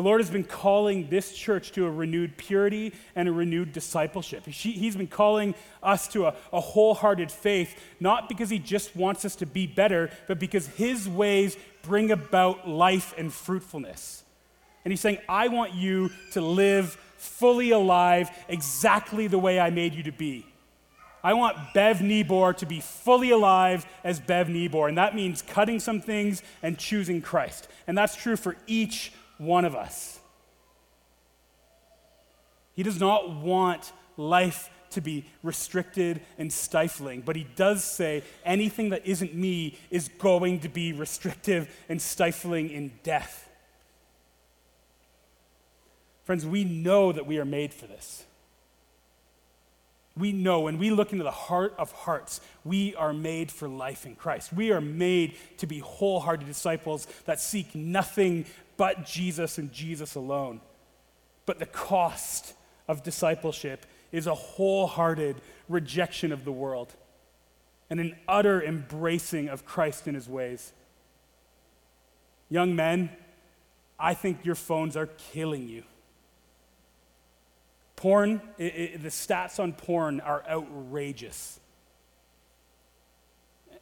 The 0.00 0.06
Lord 0.06 0.22
has 0.22 0.30
been 0.30 0.44
calling 0.44 1.10
this 1.10 1.34
church 1.34 1.72
to 1.72 1.84
a 1.84 1.90
renewed 1.90 2.38
purity 2.38 2.94
and 3.14 3.28
a 3.28 3.32
renewed 3.32 3.74
discipleship. 3.74 4.46
he's 4.46 4.96
been 4.96 5.06
calling 5.06 5.54
us 5.82 6.08
to 6.08 6.24
a, 6.24 6.34
a 6.54 6.58
wholehearted 6.58 7.30
faith, 7.30 7.78
not 8.00 8.26
because 8.26 8.48
He 8.48 8.58
just 8.58 8.96
wants 8.96 9.26
us 9.26 9.36
to 9.36 9.44
be 9.44 9.66
better, 9.66 10.08
but 10.26 10.38
because 10.38 10.68
His 10.68 11.06
ways 11.06 11.58
bring 11.82 12.10
about 12.10 12.66
life 12.66 13.12
and 13.18 13.30
fruitfulness. 13.30 14.24
And 14.86 14.92
He's 14.92 15.02
saying, 15.02 15.18
I 15.28 15.48
want 15.48 15.74
you 15.74 16.08
to 16.32 16.40
live 16.40 16.92
fully 17.18 17.70
alive 17.70 18.30
exactly 18.48 19.26
the 19.26 19.38
way 19.38 19.60
I 19.60 19.68
made 19.68 19.92
you 19.92 20.04
to 20.04 20.12
be. 20.12 20.46
I 21.22 21.34
want 21.34 21.58
Bev 21.74 21.98
Nibor 21.98 22.56
to 22.56 22.64
be 22.64 22.80
fully 22.80 23.32
alive 23.32 23.84
as 24.02 24.18
Bev 24.18 24.46
Nibor. 24.46 24.88
And 24.88 24.96
that 24.96 25.14
means 25.14 25.42
cutting 25.42 25.78
some 25.78 26.00
things 26.00 26.42
and 26.62 26.78
choosing 26.78 27.20
Christ. 27.20 27.68
And 27.86 27.98
that's 27.98 28.16
true 28.16 28.36
for 28.36 28.56
each 28.66 29.12
one 29.40 29.64
of 29.64 29.74
us. 29.74 30.20
He 32.74 32.82
does 32.82 33.00
not 33.00 33.30
want 33.30 33.92
life 34.16 34.70
to 34.90 35.00
be 35.00 35.24
restricted 35.42 36.20
and 36.38 36.52
stifling, 36.52 37.22
but 37.22 37.36
he 37.36 37.46
does 37.56 37.82
say 37.82 38.22
anything 38.44 38.90
that 38.90 39.06
isn't 39.06 39.34
me 39.34 39.78
is 39.90 40.08
going 40.18 40.60
to 40.60 40.68
be 40.68 40.92
restrictive 40.92 41.74
and 41.88 42.00
stifling 42.02 42.70
in 42.70 42.92
death. 43.02 43.48
Friends, 46.24 46.44
we 46.44 46.64
know 46.64 47.12
that 47.12 47.26
we 47.26 47.38
are 47.38 47.44
made 47.44 47.72
for 47.72 47.86
this. 47.86 48.24
We 50.16 50.32
know 50.32 50.60
when 50.60 50.78
we 50.78 50.90
look 50.90 51.12
into 51.12 51.24
the 51.24 51.30
heart 51.30 51.74
of 51.78 51.92
hearts, 51.92 52.40
we 52.64 52.94
are 52.96 53.12
made 53.12 53.50
for 53.50 53.68
life 53.68 54.04
in 54.04 54.16
Christ. 54.16 54.52
We 54.52 54.70
are 54.70 54.80
made 54.80 55.36
to 55.58 55.66
be 55.66 55.78
wholehearted 55.78 56.46
disciples 56.46 57.06
that 57.24 57.40
seek 57.40 57.74
nothing 57.74 58.44
but 58.80 59.04
Jesus 59.04 59.58
and 59.58 59.70
Jesus 59.70 60.14
alone. 60.14 60.58
But 61.44 61.58
the 61.58 61.66
cost 61.66 62.54
of 62.88 63.02
discipleship 63.02 63.84
is 64.10 64.26
a 64.26 64.34
wholehearted 64.34 65.36
rejection 65.68 66.32
of 66.32 66.46
the 66.46 66.52
world 66.52 66.94
and 67.90 68.00
an 68.00 68.16
utter 68.26 68.62
embracing 68.62 69.50
of 69.50 69.66
Christ 69.66 70.06
and 70.06 70.16
his 70.16 70.30
ways. 70.30 70.72
Young 72.48 72.74
men, 72.74 73.10
I 73.98 74.14
think 74.14 74.46
your 74.46 74.54
phones 74.54 74.96
are 74.96 75.10
killing 75.34 75.68
you. 75.68 75.82
Porn, 77.96 78.40
it, 78.56 78.62
it, 78.64 79.02
the 79.02 79.10
stats 79.10 79.60
on 79.60 79.74
porn 79.74 80.20
are 80.20 80.42
outrageous. 80.48 81.59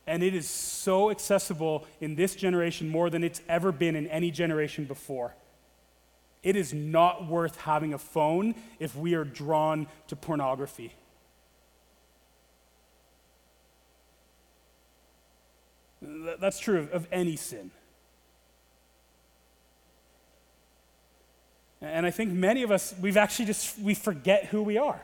And 0.08 0.22
it 0.22 0.34
is 0.34 0.48
so 0.48 1.10
accessible 1.10 1.86
in 2.00 2.14
this 2.14 2.34
generation 2.34 2.88
more 2.88 3.10
than 3.10 3.22
it's 3.22 3.42
ever 3.46 3.70
been 3.70 3.94
in 3.94 4.06
any 4.06 4.30
generation 4.30 4.86
before. 4.86 5.34
It 6.42 6.56
is 6.56 6.72
not 6.72 7.28
worth 7.28 7.58
having 7.58 7.92
a 7.92 7.98
phone 7.98 8.54
if 8.80 8.96
we 8.96 9.14
are 9.14 9.24
drawn 9.24 9.86
to 10.06 10.16
pornography. 10.16 10.94
That's 16.00 16.58
true 16.58 16.88
of, 16.90 17.06
any 17.12 17.36
sin. 17.36 17.70
And 21.82 22.06
I 22.06 22.10
think 22.10 22.32
many 22.32 22.62
of 22.62 22.70
us, 22.70 22.94
we've 22.98 23.18
actually 23.18 23.44
just, 23.44 23.78
we 23.78 23.92
forget 23.92 24.46
who 24.46 24.62
we 24.62 24.78
are. 24.78 25.02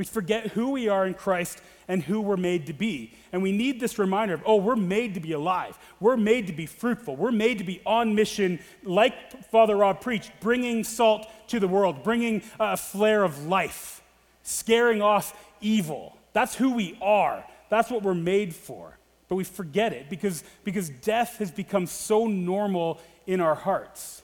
We 0.00 0.06
forget 0.06 0.46
who 0.52 0.70
we 0.70 0.88
are 0.88 1.06
in 1.06 1.12
Christ 1.12 1.60
and 1.86 2.02
who 2.02 2.22
we're 2.22 2.38
made 2.38 2.68
to 2.68 2.72
be. 2.72 3.12
And 3.32 3.42
we 3.42 3.52
need 3.52 3.80
this 3.80 3.98
reminder 3.98 4.32
of, 4.32 4.42
oh, 4.46 4.56
we're 4.56 4.74
made 4.74 5.12
to 5.12 5.20
be 5.20 5.32
alive. 5.32 5.78
We're 6.00 6.16
made 6.16 6.46
to 6.46 6.54
be 6.54 6.64
fruitful. 6.64 7.16
We're 7.16 7.30
made 7.30 7.58
to 7.58 7.64
be 7.64 7.82
on 7.84 8.14
mission, 8.14 8.60
like 8.82 9.44
Father 9.50 9.76
Rob 9.76 10.00
preached, 10.00 10.32
bringing 10.40 10.84
salt 10.84 11.26
to 11.48 11.60
the 11.60 11.68
world, 11.68 12.02
bringing 12.02 12.42
a 12.58 12.78
flare 12.78 13.22
of 13.22 13.46
life, 13.46 14.00
scaring 14.42 15.02
off 15.02 15.38
evil. 15.60 16.16
That's 16.32 16.54
who 16.54 16.72
we 16.72 16.96
are. 17.02 17.44
That's 17.68 17.90
what 17.90 18.02
we're 18.02 18.14
made 18.14 18.54
for. 18.54 18.96
But 19.28 19.34
we 19.34 19.44
forget 19.44 19.92
it 19.92 20.08
because, 20.08 20.44
because 20.64 20.88
death 20.88 21.36
has 21.40 21.50
become 21.50 21.84
so 21.84 22.26
normal 22.26 23.02
in 23.26 23.42
our 23.42 23.54
hearts. 23.54 24.22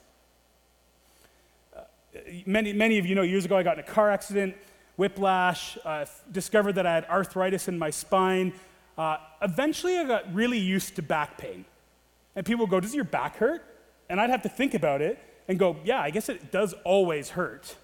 Uh, 1.76 1.82
many, 2.46 2.72
many 2.72 2.96
of 2.96 3.04
you 3.04 3.14
know 3.14 3.20
years 3.20 3.44
ago 3.44 3.58
I 3.58 3.62
got 3.62 3.74
in 3.74 3.84
a 3.84 3.86
car 3.86 4.10
accident, 4.10 4.56
whiplash, 4.96 5.78
uh, 5.84 6.06
discovered 6.32 6.74
that 6.74 6.86
I 6.86 6.94
had 6.94 7.04
arthritis 7.06 7.68
in 7.68 7.78
my 7.78 7.90
spine. 7.90 8.52
Uh, 8.96 9.18
eventually 9.42 9.98
I 9.98 10.04
got 10.04 10.32
really 10.34 10.58
used 10.58 10.96
to 10.96 11.02
back 11.02 11.38
pain. 11.38 11.64
And 12.34 12.44
people 12.44 12.66
go, 12.66 12.80
Does 12.80 12.94
your 12.94 13.04
back 13.04 13.36
hurt? 13.36 13.64
And 14.08 14.20
I'd 14.20 14.30
have 14.30 14.42
to 14.42 14.48
think 14.48 14.74
about 14.74 15.02
it 15.02 15.18
and 15.48 15.58
go, 15.58 15.76
Yeah, 15.84 16.00
I 16.00 16.10
guess 16.10 16.28
it 16.28 16.50
does 16.50 16.74
always 16.84 17.30
hurt. 17.30 17.76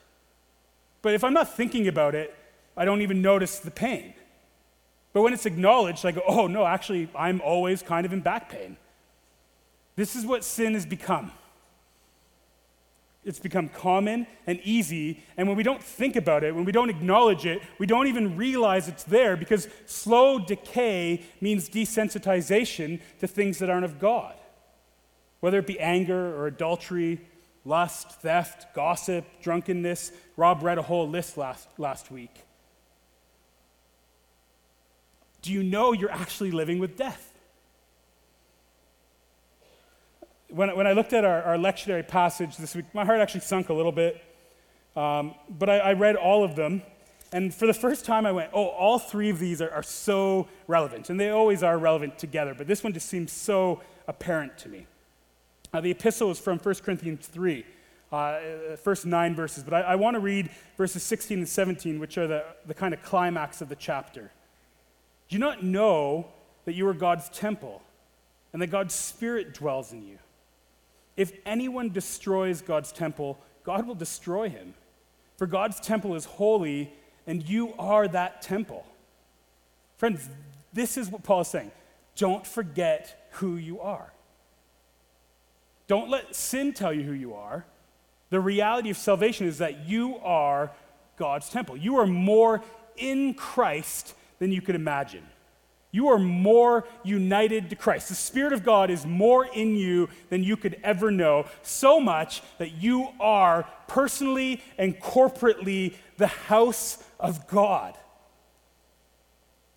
But 1.02 1.14
if 1.14 1.24
I'm 1.24 1.34
not 1.34 1.56
thinking 1.56 1.88
about 1.88 2.14
it, 2.14 2.34
I 2.76 2.84
don't 2.84 3.02
even 3.02 3.20
notice 3.20 3.58
the 3.58 3.70
pain. 3.70 4.14
But 5.12 5.22
when 5.22 5.32
it's 5.32 5.46
acknowledged, 5.46 6.06
I 6.06 6.12
go, 6.12 6.22
oh 6.26 6.46
no, 6.46 6.64
actually, 6.64 7.08
I'm 7.14 7.40
always 7.42 7.82
kind 7.82 8.06
of 8.06 8.12
in 8.12 8.20
back 8.20 8.48
pain. 8.48 8.76
This 9.94 10.16
is 10.16 10.24
what 10.24 10.42
sin 10.42 10.72
has 10.74 10.86
become. 10.86 11.32
It's 13.24 13.38
become 13.38 13.68
common 13.68 14.26
and 14.48 14.58
easy, 14.64 15.22
and 15.36 15.46
when 15.46 15.56
we 15.56 15.62
don't 15.62 15.82
think 15.82 16.16
about 16.16 16.42
it, 16.42 16.54
when 16.54 16.64
we 16.64 16.72
don't 16.72 16.90
acknowledge 16.90 17.46
it, 17.46 17.62
we 17.78 17.86
don't 17.86 18.08
even 18.08 18.36
realize 18.36 18.88
it's 18.88 19.04
there 19.04 19.36
because 19.36 19.68
slow 19.86 20.40
decay 20.40 21.22
means 21.40 21.68
desensitization 21.68 23.00
to 23.20 23.28
things 23.28 23.60
that 23.60 23.70
aren't 23.70 23.84
of 23.84 24.00
God. 24.00 24.34
Whether 25.38 25.58
it 25.58 25.68
be 25.68 25.78
anger 25.78 26.36
or 26.36 26.48
adultery, 26.48 27.20
lust, 27.64 28.10
theft, 28.20 28.74
gossip, 28.74 29.24
drunkenness. 29.40 30.12
Rob 30.36 30.62
read 30.62 30.78
a 30.78 30.82
whole 30.82 31.08
list 31.08 31.36
last, 31.36 31.68
last 31.78 32.10
week. 32.10 32.34
Do 35.42 35.52
you 35.52 35.62
know 35.62 35.92
you're 35.92 36.10
actually 36.10 36.50
living 36.50 36.78
with 36.78 36.96
death? 36.96 37.31
When, 40.52 40.76
when 40.76 40.86
I 40.86 40.92
looked 40.92 41.14
at 41.14 41.24
our, 41.24 41.42
our 41.44 41.56
lectionary 41.56 42.06
passage 42.06 42.58
this 42.58 42.74
week, 42.74 42.84
my 42.92 43.06
heart 43.06 43.20
actually 43.20 43.40
sunk 43.40 43.70
a 43.70 43.72
little 43.72 43.90
bit. 43.90 44.22
Um, 44.94 45.34
but 45.48 45.70
I, 45.70 45.78
I, 45.78 45.92
read 45.94 46.14
all 46.14 46.44
of 46.44 46.56
them. 46.56 46.82
And 47.32 47.54
for 47.54 47.66
the 47.66 47.72
first 47.72 48.04
time, 48.04 48.26
I 48.26 48.32
went, 48.32 48.50
oh, 48.52 48.66
all 48.66 48.98
three 48.98 49.30
of 49.30 49.38
these 49.38 49.62
are, 49.62 49.70
are 49.70 49.82
so 49.82 50.48
relevant. 50.66 51.08
And 51.08 51.18
they 51.18 51.30
always 51.30 51.62
are 51.62 51.78
relevant 51.78 52.18
together. 52.18 52.52
But 52.54 52.66
this 52.66 52.84
one 52.84 52.92
just 52.92 53.08
seems 53.08 53.32
so 53.32 53.80
apparent 54.06 54.58
to 54.58 54.68
me. 54.68 54.86
Uh, 55.72 55.80
the 55.80 55.90
epistle 55.90 56.30
is 56.30 56.38
from 56.38 56.58
1 56.58 56.74
Corinthians 56.84 57.26
3, 57.28 57.64
uh, 58.12 58.38
first 58.76 59.06
nine 59.06 59.34
verses. 59.34 59.64
But 59.64 59.72
I, 59.72 59.80
I 59.80 59.94
want 59.94 60.16
to 60.16 60.20
read 60.20 60.50
verses 60.76 61.02
16 61.02 61.38
and 61.38 61.48
17, 61.48 61.98
which 61.98 62.18
are 62.18 62.26
the, 62.26 62.44
the 62.66 62.74
kind 62.74 62.92
of 62.92 63.02
climax 63.02 63.62
of 63.62 63.70
the 63.70 63.76
chapter. 63.76 64.30
Do 65.30 65.36
you 65.36 65.38
not 65.38 65.64
know 65.64 66.26
that 66.66 66.74
you 66.74 66.86
are 66.88 66.94
God's 66.94 67.30
temple 67.30 67.80
and 68.52 68.60
that 68.60 68.66
God's 68.66 68.94
Spirit 68.94 69.54
dwells 69.54 69.94
in 69.94 70.06
you? 70.06 70.18
If 71.16 71.32
anyone 71.44 71.90
destroys 71.90 72.62
God's 72.62 72.92
temple, 72.92 73.38
God 73.64 73.86
will 73.86 73.94
destroy 73.94 74.48
him. 74.48 74.74
For 75.36 75.46
God's 75.46 75.80
temple 75.80 76.14
is 76.14 76.24
holy, 76.24 76.92
and 77.26 77.48
you 77.48 77.74
are 77.78 78.08
that 78.08 78.42
temple. 78.42 78.86
Friends, 79.96 80.28
this 80.72 80.96
is 80.96 81.10
what 81.10 81.22
Paul 81.22 81.42
is 81.42 81.48
saying. 81.48 81.70
Don't 82.16 82.46
forget 82.46 83.28
who 83.32 83.56
you 83.56 83.80
are. 83.80 84.12
Don't 85.86 86.10
let 86.10 86.34
sin 86.34 86.72
tell 86.72 86.92
you 86.92 87.02
who 87.02 87.12
you 87.12 87.34
are. 87.34 87.64
The 88.30 88.40
reality 88.40 88.90
of 88.90 88.96
salvation 88.96 89.46
is 89.46 89.58
that 89.58 89.86
you 89.86 90.16
are 90.18 90.72
God's 91.16 91.50
temple. 91.50 91.76
You 91.76 91.98
are 91.98 92.06
more 92.06 92.62
in 92.96 93.34
Christ 93.34 94.14
than 94.38 94.52
you 94.52 94.62
could 94.62 94.74
imagine. 94.74 95.24
You 95.92 96.08
are 96.08 96.18
more 96.18 96.86
united 97.04 97.68
to 97.70 97.76
Christ. 97.76 98.08
The 98.08 98.14
Spirit 98.14 98.54
of 98.54 98.64
God 98.64 98.90
is 98.90 99.04
more 99.04 99.44
in 99.46 99.76
you 99.76 100.08
than 100.30 100.42
you 100.42 100.56
could 100.56 100.80
ever 100.82 101.10
know, 101.10 101.46
so 101.62 102.00
much 102.00 102.42
that 102.56 102.72
you 102.72 103.08
are 103.20 103.68
personally 103.86 104.62
and 104.78 104.98
corporately 104.98 105.94
the 106.16 106.28
house 106.28 107.04
of 107.20 107.46
God. 107.46 107.94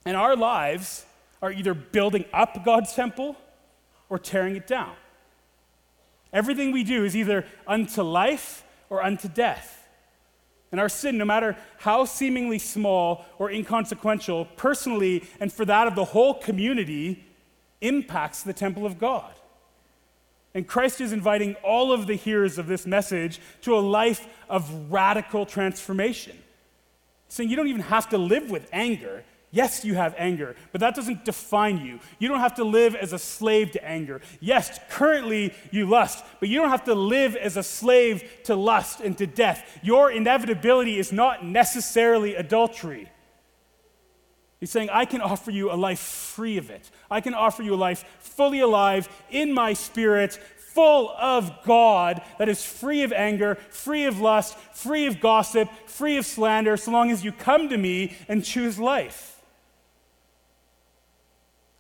And 0.06 0.16
our 0.16 0.38
lives 0.38 1.06
are 1.42 1.52
either 1.52 1.74
building 1.74 2.24
up 2.34 2.64
God's 2.64 2.94
temple 2.94 3.36
or 4.10 4.18
tearing 4.18 4.56
it 4.56 4.68
down. 4.68 4.94
Everything 6.32 6.72
we 6.72 6.86
do 6.86 7.04
is 7.04 7.16
either 7.16 7.46
unto 7.68 8.02
life 8.04 8.64
or 8.90 9.04
unto 9.04 9.28
death. 9.28 9.85
And 10.76 10.80
our 10.82 10.90
sin, 10.90 11.18
no 11.18 11.24
matter 11.24 11.56
how 11.78 12.04
seemingly 12.04 12.60
small 12.60 13.24
or 13.40 13.50
inconsequential, 13.50 14.44
personally 14.58 15.24
and 15.40 15.50
for 15.50 15.64
that 15.64 15.88
of 15.88 15.96
the 15.96 16.04
whole 16.04 16.34
community, 16.34 17.24
impacts 17.80 18.44
the 18.44 18.52
temple 18.52 18.86
of 18.86 19.00
God. 19.00 19.32
And 20.54 20.68
Christ 20.68 21.00
is 21.00 21.14
inviting 21.14 21.56
all 21.64 21.94
of 21.94 22.08
the 22.08 22.16
hearers 22.16 22.58
of 22.58 22.68
this 22.68 22.86
message 22.86 23.40
to 23.62 23.74
a 23.74 23.80
life 23.80 24.28
of 24.50 24.92
radical 24.92 25.46
transformation. 25.46 26.38
Saying 27.30 27.50
you 27.50 27.56
don't 27.56 27.70
even 27.70 27.84
have 27.84 28.10
to 28.10 28.18
live 28.18 28.52
with 28.52 28.68
anger. 28.74 29.24
Yes, 29.56 29.86
you 29.86 29.96
have 29.96 30.14
anger, 30.18 30.54
but 30.74 30.82
that 30.82 30.96
doesn't 30.96 31.24
define 31.24 31.78
you. 31.78 32.02
You 32.20 32.28
don't 32.28 32.42
have 32.42 32.56
to 32.56 32.66
live 32.66 32.94
as 32.94 33.14
a 33.14 33.18
slave 33.18 33.72
to 33.72 33.86
anger. 33.86 34.20
Yes, 34.42 34.82
currently 34.90 35.54
you 35.72 35.86
lust, 35.86 36.26
but 36.42 36.50
you 36.50 36.60
don't 36.60 36.72
have 36.72 36.84
to 36.84 36.94
live 36.94 37.38
as 37.38 37.56
a 37.56 37.64
slave 37.64 38.30
to 38.44 38.56
lust 38.58 39.00
and 39.00 39.18
to 39.18 39.26
death. 39.26 39.80
Your 39.82 40.12
inevitability 40.12 41.00
is 41.00 41.14
not 41.14 41.46
necessarily 41.46 42.36
adultery. 42.36 43.10
He's 44.60 44.72
saying, 44.72 44.90
I 44.92 45.06
can 45.06 45.22
offer 45.22 45.52
you 45.52 45.72
a 45.72 45.78
life 45.78 46.00
free 46.00 46.58
of 46.58 46.70
it. 46.70 46.92
I 47.10 47.22
can 47.22 47.34
offer 47.34 47.64
you 47.64 47.76
a 47.76 47.78
life 47.78 48.04
fully 48.20 48.60
alive 48.60 49.08
in 49.30 49.54
my 49.54 49.72
spirit, 49.72 50.34
full 50.74 51.16
of 51.18 51.64
God, 51.64 52.22
that 52.40 52.50
is 52.50 52.66
free 52.66 53.04
of 53.04 53.14
anger, 53.14 53.56
free 53.70 54.04
of 54.04 54.20
lust, 54.20 54.58
free 54.74 55.06
of 55.06 55.22
gossip, 55.22 55.70
free 55.86 56.18
of 56.18 56.26
slander, 56.26 56.76
so 56.76 56.92
long 56.92 57.10
as 57.10 57.24
you 57.24 57.32
come 57.32 57.70
to 57.70 57.78
me 57.78 58.18
and 58.28 58.44
choose 58.44 58.78
life. 58.78 59.32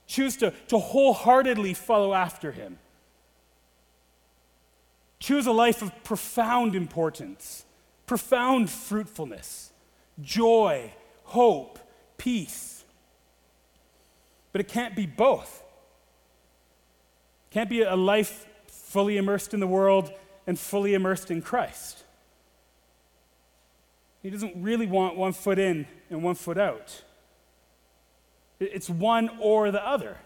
Choose 0.07 0.37
to, 0.37 0.51
to 0.67 0.77
wholeheartedly 0.77 1.73
follow 1.73 2.13
after 2.13 2.51
him. 2.51 2.77
Choose 5.19 5.47
a 5.47 5.51
life 5.51 5.81
of 5.81 6.03
profound 6.03 6.75
importance, 6.75 7.65
profound 8.05 8.69
fruitfulness, 8.69 9.71
joy, 10.21 10.93
hope, 11.23 11.79
peace. 12.17 12.83
But 14.51 14.61
it 14.61 14.67
can't 14.67 14.95
be 14.95 15.05
both. 15.05 15.63
It 17.49 17.53
can't 17.53 17.69
be 17.69 17.81
a 17.81 17.95
life 17.95 18.45
fully 18.67 19.17
immersed 19.17 19.53
in 19.53 19.59
the 19.59 19.67
world 19.67 20.11
and 20.45 20.59
fully 20.59 20.93
immersed 20.93 21.31
in 21.31 21.41
Christ. 21.41 22.03
He 24.21 24.29
doesn't 24.29 24.53
really 24.55 24.87
want 24.87 25.15
one 25.15 25.33
foot 25.33 25.59
in 25.59 25.87
and 26.09 26.23
one 26.23 26.35
foot 26.35 26.57
out. 26.57 27.03
It's 28.59 28.89
one 28.89 29.29
or 29.39 29.71
the 29.71 29.85
other. 29.85 30.17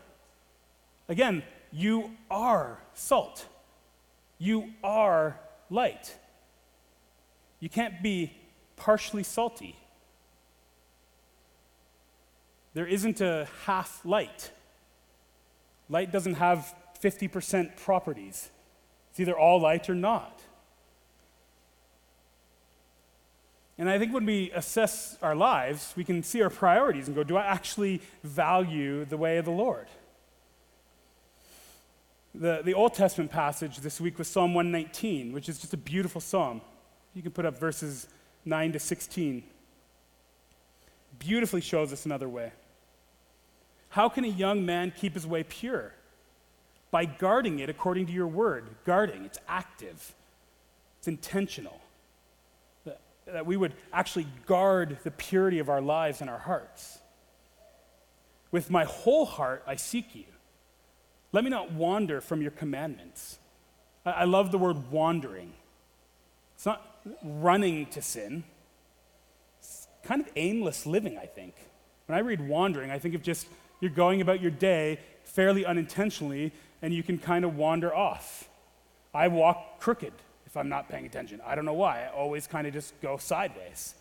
Again, 1.07 1.43
you 1.71 2.11
are 2.29 2.79
salt. 2.93 3.45
You 4.37 4.69
are 4.83 5.39
light. 5.69 6.15
You 7.59 7.69
can't 7.69 8.01
be 8.01 8.33
partially 8.75 9.23
salty. 9.23 9.75
There 12.73 12.87
isn't 12.87 13.19
a 13.19 13.47
half 13.65 14.05
light. 14.05 14.51
Light 15.89 16.11
doesn't 16.11 16.35
have 16.35 16.73
50% 17.01 17.75
properties. 17.77 18.49
It's 19.09 19.19
either 19.19 19.37
all 19.37 19.59
light 19.59 19.89
or 19.89 19.95
not. 19.95 20.41
And 23.79 23.89
I 23.89 23.97
think 23.97 24.13
when 24.13 24.25
we 24.25 24.51
assess 24.51 25.17
our 25.21 25.33
lives, 25.33 25.93
we 25.95 26.03
can 26.03 26.21
see 26.21 26.41
our 26.41 26.49
priorities 26.49 27.07
and 27.07 27.15
go, 27.15 27.23
do 27.23 27.37
I 27.37 27.45
actually 27.45 28.01
value 28.25 29.05
the 29.05 29.15
way 29.15 29.37
of 29.37 29.45
the 29.45 29.51
Lord? 29.51 29.87
The, 32.35 32.61
the 32.61 32.73
Old 32.73 32.93
Testament 32.93 33.31
passage 33.31 33.77
this 33.77 34.01
week 34.01 34.17
was 34.17 34.27
Psalm 34.27 34.53
119, 34.53 35.31
which 35.31 35.47
is 35.47 35.59
just 35.59 35.73
a 35.73 35.77
beautiful 35.77 36.19
psalm. 36.19 36.59
You 37.13 37.21
can 37.21 37.31
put 37.31 37.45
up 37.45 37.57
verses 37.57 38.09
9 38.43 38.73
to 38.73 38.79
16. 38.79 39.43
Beautifully 41.17 41.61
shows 41.61 41.93
us 41.93 42.05
another 42.05 42.27
way. 42.27 42.51
How 43.87 44.09
can 44.09 44.25
a 44.25 44.27
young 44.27 44.65
man 44.65 44.91
keep 44.91 45.13
his 45.13 45.25
way 45.25 45.43
pure? 45.43 45.93
By 46.91 47.05
guarding 47.05 47.59
it 47.59 47.69
according 47.69 48.07
to 48.07 48.11
your 48.11 48.27
word. 48.27 48.67
Guarding, 48.83 49.23
it's 49.23 49.39
active, 49.47 50.15
it's 50.97 51.07
intentional 51.07 51.79
that 53.33 53.45
we 53.45 53.57
would 53.57 53.73
actually 53.93 54.27
guard 54.45 54.97
the 55.03 55.11
purity 55.11 55.59
of 55.59 55.69
our 55.69 55.81
lives 55.81 56.21
and 56.21 56.29
our 56.29 56.39
hearts. 56.39 56.99
With 58.51 58.69
my 58.69 58.83
whole 58.83 59.25
heart, 59.25 59.63
I 59.67 59.75
seek 59.75 60.15
you. 60.15 60.25
Let 61.31 61.43
me 61.43 61.49
not 61.49 61.71
wander 61.71 62.21
from 62.21 62.41
your 62.41 62.51
commandments. 62.51 63.37
I, 64.05 64.11
I 64.11 64.23
love 64.23 64.51
the 64.51 64.57
word 64.57 64.91
wandering. 64.91 65.53
It's 66.55 66.65
not 66.65 66.85
running 67.23 67.85
to 67.87 68.01
sin, 68.01 68.43
it's 69.59 69.87
kind 70.03 70.21
of 70.21 70.27
aimless 70.35 70.85
living, 70.85 71.17
I 71.17 71.25
think. 71.25 71.55
When 72.07 72.17
I 72.17 72.21
read 72.21 72.45
wandering, 72.47 72.91
I 72.91 72.99
think 72.99 73.15
of 73.15 73.21
just 73.21 73.47
you're 73.79 73.91
going 73.91 74.19
about 74.19 74.41
your 74.41 74.51
day 74.51 74.99
fairly 75.23 75.65
unintentionally 75.65 76.51
and 76.81 76.93
you 76.93 77.03
can 77.03 77.17
kind 77.17 77.45
of 77.45 77.55
wander 77.55 77.93
off. 77.93 78.49
I 79.13 79.27
walk 79.27 79.79
crooked 79.79 80.13
if 80.49 80.57
I'm 80.57 80.67
not 80.67 80.89
paying 80.89 81.05
attention. 81.05 81.39
I 81.45 81.53
don't 81.53 81.65
know 81.65 81.73
why. 81.73 82.05
I 82.05 82.07
always 82.07 82.47
kind 82.47 82.65
of 82.65 82.73
just 82.73 82.99
go 83.01 83.17
sideways. 83.17 83.93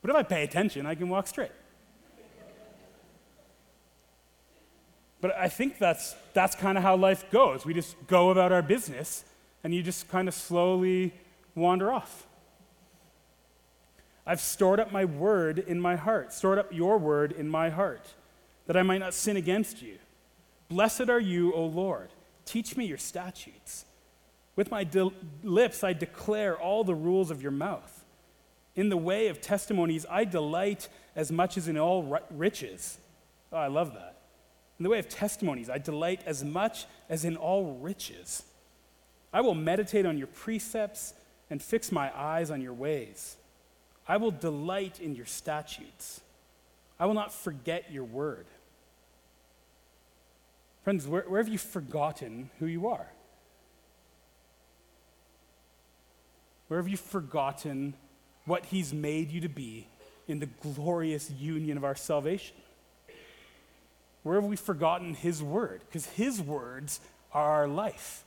But 0.00 0.10
if 0.10 0.16
I 0.16 0.22
pay 0.22 0.44
attention, 0.44 0.86
I 0.86 0.94
can 0.94 1.10
walk 1.10 1.26
straight. 1.26 1.52
But 5.20 5.36
I 5.36 5.48
think 5.48 5.78
that's, 5.78 6.14
that's 6.32 6.54
kind 6.54 6.76
of 6.78 6.84
how 6.84 6.96
life 6.96 7.30
goes. 7.30 7.66
We 7.66 7.74
just 7.74 7.96
go 8.06 8.30
about 8.30 8.50
our 8.50 8.62
business, 8.62 9.24
and 9.62 9.74
you 9.74 9.82
just 9.82 10.08
kind 10.08 10.26
of 10.26 10.34
slowly 10.34 11.12
wander 11.54 11.92
off. 11.92 12.26
I've 14.26 14.40
stored 14.40 14.80
up 14.80 14.90
my 14.90 15.04
word 15.04 15.58
in 15.58 15.78
my 15.78 15.96
heart, 15.96 16.32
stored 16.32 16.58
up 16.58 16.72
your 16.72 16.96
word 16.96 17.32
in 17.32 17.48
my 17.48 17.68
heart, 17.68 18.06
that 18.66 18.76
I 18.76 18.82
might 18.82 18.98
not 18.98 19.12
sin 19.12 19.36
against 19.36 19.82
you. 19.82 19.98
Blessed 20.68 21.10
are 21.10 21.20
you, 21.20 21.52
O 21.52 21.66
Lord. 21.66 22.08
Teach 22.46 22.76
me 22.76 22.86
your 22.86 22.98
statutes. 22.98 23.84
With 24.56 24.70
my 24.70 24.84
de- 24.84 25.12
lips, 25.42 25.82
I 25.82 25.92
declare 25.92 26.58
all 26.58 26.84
the 26.84 26.94
rules 26.94 27.30
of 27.30 27.42
your 27.42 27.50
mouth. 27.50 28.04
In 28.76 28.88
the 28.88 28.96
way 28.96 29.28
of 29.28 29.40
testimonies, 29.40 30.06
I 30.08 30.24
delight 30.24 30.88
as 31.14 31.30
much 31.30 31.56
as 31.56 31.68
in 31.68 31.78
all 31.78 32.24
riches. 32.30 32.98
Oh, 33.52 33.56
I 33.56 33.68
love 33.68 33.94
that. 33.94 34.16
In 34.78 34.82
the 34.82 34.90
way 34.90 34.98
of 34.98 35.08
testimonies, 35.08 35.70
I 35.70 35.78
delight 35.78 36.22
as 36.26 36.44
much 36.44 36.86
as 37.08 37.24
in 37.24 37.36
all 37.36 37.78
riches. 37.80 38.42
I 39.32 39.40
will 39.40 39.54
meditate 39.54 40.06
on 40.06 40.18
your 40.18 40.26
precepts 40.26 41.14
and 41.50 41.62
fix 41.62 41.92
my 41.92 42.10
eyes 42.16 42.50
on 42.50 42.60
your 42.60 42.72
ways. 42.72 43.36
I 44.06 44.16
will 44.16 44.30
delight 44.30 45.00
in 45.00 45.14
your 45.14 45.26
statutes. 45.26 46.20
I 46.98 47.06
will 47.06 47.14
not 47.14 47.32
forget 47.32 47.90
your 47.92 48.04
word. 48.04 48.46
Friends, 50.82 51.08
where, 51.08 51.22
where 51.22 51.40
have 51.42 51.48
you 51.48 51.58
forgotten 51.58 52.50
who 52.58 52.66
you 52.66 52.88
are? 52.88 53.06
Where 56.68 56.80
have 56.80 56.88
you 56.88 56.96
forgotten 56.96 57.94
what 58.46 58.66
He's 58.66 58.92
made 58.92 59.30
you 59.30 59.40
to 59.42 59.48
be 59.48 59.86
in 60.26 60.40
the 60.40 60.46
glorious 60.46 61.30
union 61.30 61.76
of 61.76 61.84
our 61.84 61.94
salvation? 61.94 62.56
Where 64.22 64.40
have 64.40 64.48
we 64.48 64.56
forgotten 64.56 65.14
His 65.14 65.42
word? 65.42 65.82
Because 65.86 66.06
His 66.06 66.40
words 66.40 67.00
are 67.32 67.50
our 67.50 67.68
life. 67.68 68.24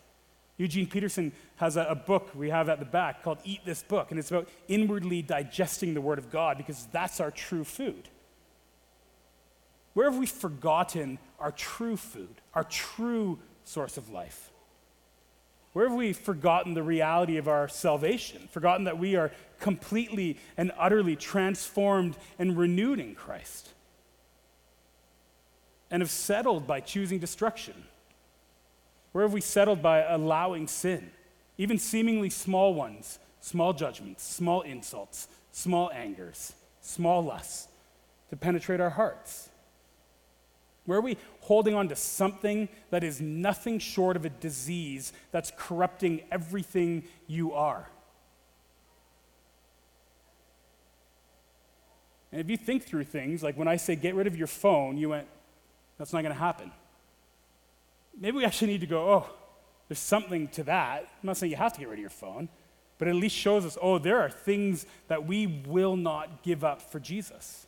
Eugene 0.58 0.88
Peterson 0.88 1.32
has 1.58 1.78
a, 1.78 1.84
a, 1.84 1.96
book 1.96 2.32
we 2.34 2.50
have 2.50 2.68
at 2.68 2.80
the 2.80 2.86
back 2.86 3.24
called 3.24 3.38
Eat 3.44 3.62
This 3.64 3.84
Book, 3.84 4.10
and 4.10 4.20
it's 4.20 4.32
about 4.32 4.50
inwardly 4.68 5.22
digesting 5.22 5.94
the 5.94 6.02
Word 6.02 6.18
of 6.18 6.32
God 6.32 6.58
because 6.58 6.88
that's 6.92 7.20
our 7.20 7.30
true 7.30 7.64
food. 7.64 8.10
Where 9.94 10.10
have 10.10 10.20
we 10.20 10.26
forgotten 10.26 11.20
our 11.40 11.52
true 11.52 11.98
food, 11.98 12.42
our 12.54 12.64
true 12.64 13.40
source 13.64 13.98
of 13.98 14.10
life? 14.10 14.52
Where 15.78 15.88
have 15.88 15.96
we 15.96 16.12
forgotten 16.12 16.74
the 16.74 16.82
reality 16.82 17.38
of 17.38 17.48
our 17.48 17.68
salvation, 17.68 18.48
forgotten 18.50 18.86
that 18.86 18.98
we 18.98 19.16
are 19.16 19.30
completely 19.60 20.40
and 20.58 20.72
utterly 20.76 21.16
transformed 21.16 22.18
and 22.40 22.58
renewed 22.58 23.00
in 23.00 23.14
Christ? 23.14 23.70
And 25.92 26.02
have 26.02 26.10
settled 26.10 26.66
by 26.66 26.80
choosing 26.80 27.20
destruction? 27.20 27.76
Where 29.12 29.24
have 29.24 29.34
we 29.34 29.40
settled 29.40 29.84
by 29.84 30.02
allowing 30.02 30.66
sin, 30.68 31.12
even 31.60 31.78
seemingly 31.78 32.32
small 32.32 32.74
ones, 32.74 33.20
small 33.40 33.72
judgments, 33.72 34.24
small 34.24 34.62
insults, 34.62 35.28
small 35.52 35.92
angers, 35.92 36.54
small 36.82 37.24
lusts, 37.24 37.68
to 38.32 38.36
penetrate 38.36 38.80
our 38.80 38.90
hearts? 38.90 39.47
Where 40.88 40.98
are 40.98 41.02
we 41.02 41.18
holding 41.42 41.76
on 41.76 41.90
to 41.90 41.98
something 41.98 42.70
that 42.92 43.04
is 43.04 43.20
nothing 43.20 43.78
short 43.78 44.16
of 44.16 44.24
a 44.24 44.30
disease 44.30 45.12
that's 45.32 45.52
corrupting 45.58 46.22
everything 46.32 47.04
you 47.28 47.52
are? 47.54 47.90
And 52.32 52.40
if 52.40 52.50
you 52.50 52.56
think 52.56 52.84
through 52.84 53.04
things, 53.04 53.44
like 53.44 53.58
when 53.58 53.68
I 53.68 53.76
say 53.76 53.98
get 53.98 54.16
rid 54.16 54.28
of 54.28 54.38
your 54.38 54.48
phone, 54.48 54.98
you 54.98 55.10
went, 55.10 55.28
that's 55.98 56.14
not 56.14 56.22
going 56.22 56.34
to 56.34 56.40
happen. 56.40 56.72
Maybe 58.18 58.38
we 58.38 58.46
actually 58.46 58.72
need 58.72 58.82
to 58.82 58.88
go, 58.88 59.12
oh, 59.12 59.30
there's 59.90 60.00
something 60.00 60.48
to 60.50 60.64
that. 60.64 61.02
I'm 61.02 61.28
not 61.28 61.36
saying 61.36 61.52
you 61.52 61.58
have 61.58 61.74
to 61.74 61.80
get 61.82 61.90
rid 61.90 62.00
of 62.00 62.02
your 62.02 62.10
phone, 62.10 62.48
but 62.98 63.10
it 63.10 63.12
at 63.12 63.18
least 63.18 63.36
shows 63.36 63.66
us, 63.66 63.78
oh, 63.82 63.98
there 63.98 64.22
are 64.22 64.30
things 64.30 64.86
that 65.10 65.28
we 65.28 65.48
will 65.68 65.98
not 65.98 66.44
give 66.44 66.64
up 66.64 66.82
for 66.82 67.02
Jesus. 67.02 67.67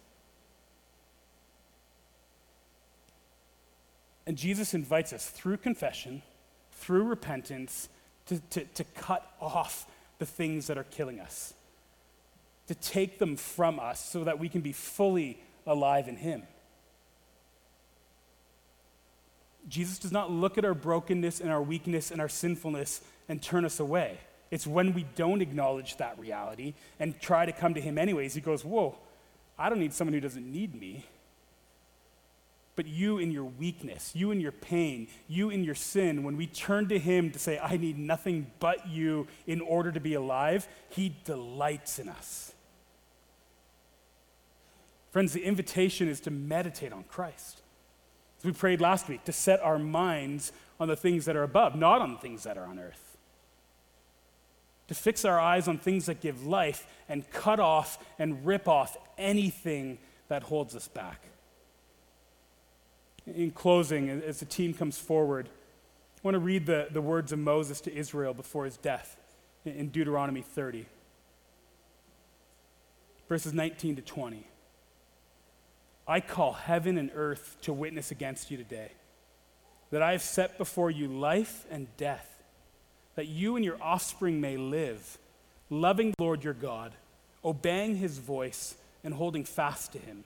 And 4.29 4.37
Jesus 4.37 4.75
invites 4.75 5.11
us 5.11 5.27
through 5.27 5.57
confession, 5.57 6.21
through 6.73 7.05
repentance, 7.05 7.89
to, 8.27 8.39
to, 8.51 8.63
to 8.63 8.83
cut 8.83 9.27
off 9.41 9.87
the 10.19 10.25
things 10.27 10.67
that 10.67 10.77
are 10.77 10.83
killing 10.83 11.19
us, 11.19 11.55
to 12.67 12.75
take 12.75 13.17
them 13.17 13.35
from 13.35 13.79
us 13.79 13.99
so 13.99 14.23
that 14.25 14.37
we 14.37 14.47
can 14.47 14.61
be 14.61 14.71
fully 14.71 15.41
alive 15.65 16.07
in 16.07 16.15
Him. 16.15 16.43
Jesus 19.67 19.97
does 19.97 20.11
not 20.11 20.29
look 20.29 20.59
at 20.59 20.63
our 20.63 20.75
brokenness 20.75 21.41
and 21.41 21.49
our 21.49 21.63
weakness 21.63 22.11
and 22.11 22.21
our 22.21 22.29
sinfulness 22.29 23.01
and 23.29 23.41
turn 23.41 23.65
us 23.65 23.79
away. 23.79 24.19
It's 24.51 24.67
when 24.67 24.93
we 24.93 25.07
don't 25.15 25.41
acknowledge 25.41 25.97
that 25.97 26.19
reality 26.19 26.75
and 26.99 27.19
try 27.19 27.47
to 27.47 27.51
come 27.51 27.73
to 27.73 27.81
Him 27.81 27.97
anyways, 27.97 28.35
He 28.35 28.41
goes, 28.41 28.63
Whoa, 28.63 28.95
I 29.57 29.69
don't 29.69 29.79
need 29.79 29.93
someone 29.93 30.13
who 30.13 30.19
doesn't 30.19 30.45
need 30.45 30.79
me 30.79 31.07
but 32.79 32.87
you 32.87 33.17
in 33.17 33.29
your 33.29 33.43
weakness, 33.43 34.13
you 34.15 34.31
in 34.31 34.39
your 34.39 34.53
pain, 34.53 35.09
you 35.27 35.49
in 35.49 35.65
your 35.65 35.75
sin, 35.75 36.23
when 36.23 36.37
we 36.37 36.47
turn 36.47 36.87
to 36.87 36.97
Him 36.97 37.29
to 37.31 37.37
say, 37.37 37.59
I 37.59 37.75
need 37.75 37.99
nothing 37.99 38.49
but 38.61 38.87
you 38.87 39.27
in 39.45 39.59
order 39.59 39.91
to 39.91 39.99
be 39.99 40.13
alive, 40.13 40.65
He 40.87 41.13
delights 41.25 41.99
in 41.99 42.07
us. 42.07 42.53
Friends, 45.11 45.33
the 45.33 45.43
invitation 45.43 46.07
is 46.07 46.21
to 46.21 46.31
meditate 46.31 46.93
on 46.93 47.03
Christ. 47.03 47.59
As 48.37 48.45
we 48.45 48.53
prayed 48.53 48.79
last 48.79 49.09
week, 49.09 49.25
to 49.25 49.33
set 49.33 49.59
our 49.59 49.77
minds 49.77 50.53
on 50.79 50.87
the 50.87 50.95
things 50.95 51.25
that 51.25 51.35
are 51.35 51.43
above, 51.43 51.75
not 51.75 52.01
on 52.01 52.17
things 52.17 52.43
that 52.43 52.57
are 52.57 52.65
on 52.65 52.79
earth. 52.79 53.17
To 54.87 54.93
fix 54.93 55.25
our 55.25 55.37
eyes 55.37 55.67
on 55.67 55.79
things 55.79 56.05
that 56.05 56.21
give 56.21 56.45
life 56.45 56.87
and 57.09 57.29
cut 57.29 57.59
off 57.59 57.99
and 58.17 58.45
rip 58.45 58.69
off 58.69 58.95
anything 59.17 59.97
that 60.29 60.43
holds 60.43 60.77
us 60.77 60.87
back 60.87 61.25
in 63.35 63.51
closing, 63.51 64.09
as 64.09 64.39
the 64.39 64.45
team 64.45 64.73
comes 64.73 64.97
forward, 64.97 65.47
I 65.47 66.19
want 66.23 66.35
to 66.35 66.39
read 66.39 66.65
the, 66.65 66.87
the 66.91 67.01
words 67.01 67.31
of 67.31 67.39
Moses 67.39 67.81
to 67.81 67.93
Israel 67.95 68.33
before 68.33 68.65
his 68.65 68.77
death 68.77 69.17
in 69.65 69.89
Deuteronomy 69.89 70.41
30, 70.41 70.85
verses 73.27 73.53
19 73.53 73.97
to 73.97 74.01
20. 74.01 74.45
I 76.07 76.19
call 76.19 76.53
heaven 76.53 76.97
and 76.97 77.11
earth 77.13 77.57
to 77.61 77.73
witness 77.73 78.11
against 78.11 78.49
you 78.49 78.57
today 78.57 78.91
that 79.91 80.01
I 80.01 80.11
have 80.11 80.21
set 80.21 80.57
before 80.57 80.91
you 80.91 81.07
life 81.07 81.65
and 81.71 81.87
death, 81.97 82.43
that 83.15 83.27
you 83.27 83.55
and 83.55 83.65
your 83.65 83.81
offspring 83.81 84.39
may 84.39 84.57
live, 84.57 85.17
loving 85.69 86.13
the 86.17 86.23
Lord 86.23 86.43
your 86.43 86.53
God, 86.53 86.93
obeying 87.43 87.95
his 87.95 88.17
voice, 88.17 88.75
and 89.03 89.13
holding 89.13 89.43
fast 89.43 89.93
to 89.93 89.99
him. 89.99 90.25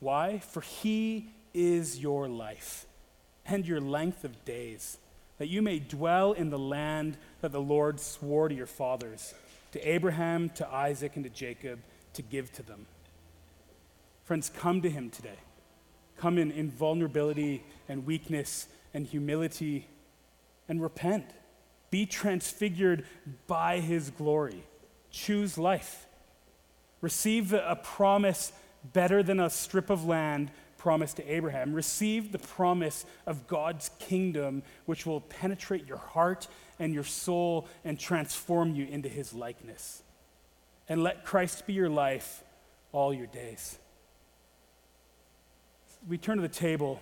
Why? 0.00 0.38
For 0.38 0.60
he 0.60 1.30
is 1.54 1.98
your 1.98 2.28
life 2.28 2.86
and 3.46 3.66
your 3.66 3.80
length 3.80 4.24
of 4.24 4.44
days, 4.44 4.98
that 5.38 5.48
you 5.48 5.62
may 5.62 5.78
dwell 5.78 6.32
in 6.32 6.50
the 6.50 6.58
land 6.58 7.16
that 7.40 7.52
the 7.52 7.60
Lord 7.60 8.00
swore 8.00 8.48
to 8.48 8.54
your 8.54 8.66
fathers, 8.66 9.34
to 9.72 9.88
Abraham, 9.88 10.50
to 10.50 10.68
Isaac, 10.68 11.16
and 11.16 11.24
to 11.24 11.30
Jacob, 11.30 11.78
to 12.14 12.22
give 12.22 12.52
to 12.52 12.62
them. 12.62 12.86
Friends, 14.24 14.50
come 14.50 14.82
to 14.82 14.90
him 14.90 15.10
today. 15.10 15.38
Come 16.16 16.38
in, 16.38 16.50
in 16.50 16.70
vulnerability 16.70 17.62
and 17.88 18.06
weakness 18.06 18.66
and 18.94 19.06
humility 19.06 19.86
and 20.68 20.82
repent. 20.82 21.26
Be 21.90 22.06
transfigured 22.06 23.04
by 23.46 23.80
his 23.80 24.10
glory. 24.10 24.64
Choose 25.10 25.56
life. 25.56 26.06
Receive 27.00 27.52
a 27.52 27.78
promise 27.82 28.52
better 28.92 29.22
than 29.22 29.38
a 29.38 29.50
strip 29.50 29.90
of 29.90 30.04
land 30.04 30.50
promise 30.86 31.14
to 31.14 31.28
Abraham. 31.28 31.72
Receive 31.72 32.30
the 32.30 32.38
promise 32.38 33.04
of 33.26 33.48
God's 33.48 33.90
kingdom, 33.98 34.62
which 34.84 35.04
will 35.04 35.20
penetrate 35.20 35.84
your 35.84 35.96
heart 35.96 36.46
and 36.78 36.94
your 36.94 37.02
soul 37.02 37.66
and 37.84 37.98
transform 37.98 38.72
you 38.72 38.86
into 38.86 39.08
his 39.08 39.34
likeness. 39.34 40.04
And 40.88 41.02
let 41.02 41.24
Christ 41.24 41.66
be 41.66 41.72
your 41.72 41.88
life 41.90 42.44
all 42.92 43.12
your 43.12 43.26
days. 43.26 43.80
We 46.08 46.18
turn 46.18 46.36
to 46.36 46.42
the 46.42 46.48
table. 46.48 47.00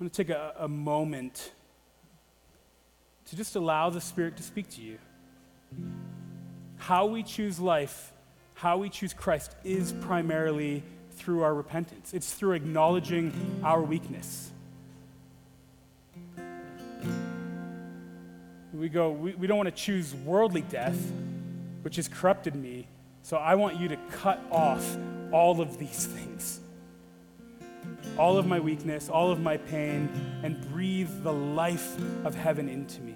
I'm 0.00 0.06
going 0.06 0.10
to 0.10 0.16
take 0.16 0.30
a, 0.30 0.54
a 0.58 0.68
moment 0.68 1.52
to 3.26 3.36
just 3.36 3.56
allow 3.56 3.90
the 3.90 4.00
Spirit 4.00 4.38
to 4.38 4.42
speak 4.42 4.70
to 4.70 4.80
you. 4.80 4.96
How 6.78 7.04
we 7.04 7.24
choose 7.24 7.60
life 7.60 8.10
how 8.54 8.78
we 8.78 8.88
choose 8.88 9.12
Christ 9.12 9.56
is 9.64 9.92
primarily 10.02 10.84
through 11.22 11.42
our 11.42 11.54
repentance, 11.54 12.12
it's 12.12 12.32
through 12.32 12.52
acknowledging 12.52 13.60
our 13.62 13.80
weakness. 13.80 14.50
We 18.74 18.88
go, 18.88 19.10
we, 19.10 19.34
we 19.34 19.46
don't 19.46 19.56
want 19.56 19.68
to 19.68 19.74
choose 19.74 20.14
worldly 20.14 20.62
death, 20.62 20.98
which 21.82 21.96
has 21.96 22.08
corrupted 22.08 22.56
me, 22.56 22.88
so 23.22 23.36
I 23.36 23.54
want 23.54 23.78
you 23.78 23.88
to 23.88 23.96
cut 24.10 24.40
off 24.50 24.96
all 25.30 25.60
of 25.60 25.78
these 25.78 26.06
things 26.14 26.62
all 28.18 28.36
of 28.36 28.46
my 28.46 28.60
weakness, 28.60 29.08
all 29.08 29.30
of 29.30 29.40
my 29.40 29.56
pain, 29.56 30.08
and 30.42 30.60
breathe 30.70 31.10
the 31.22 31.32
life 31.32 31.96
of 32.24 32.34
heaven 32.34 32.68
into 32.68 33.00
me. 33.00 33.14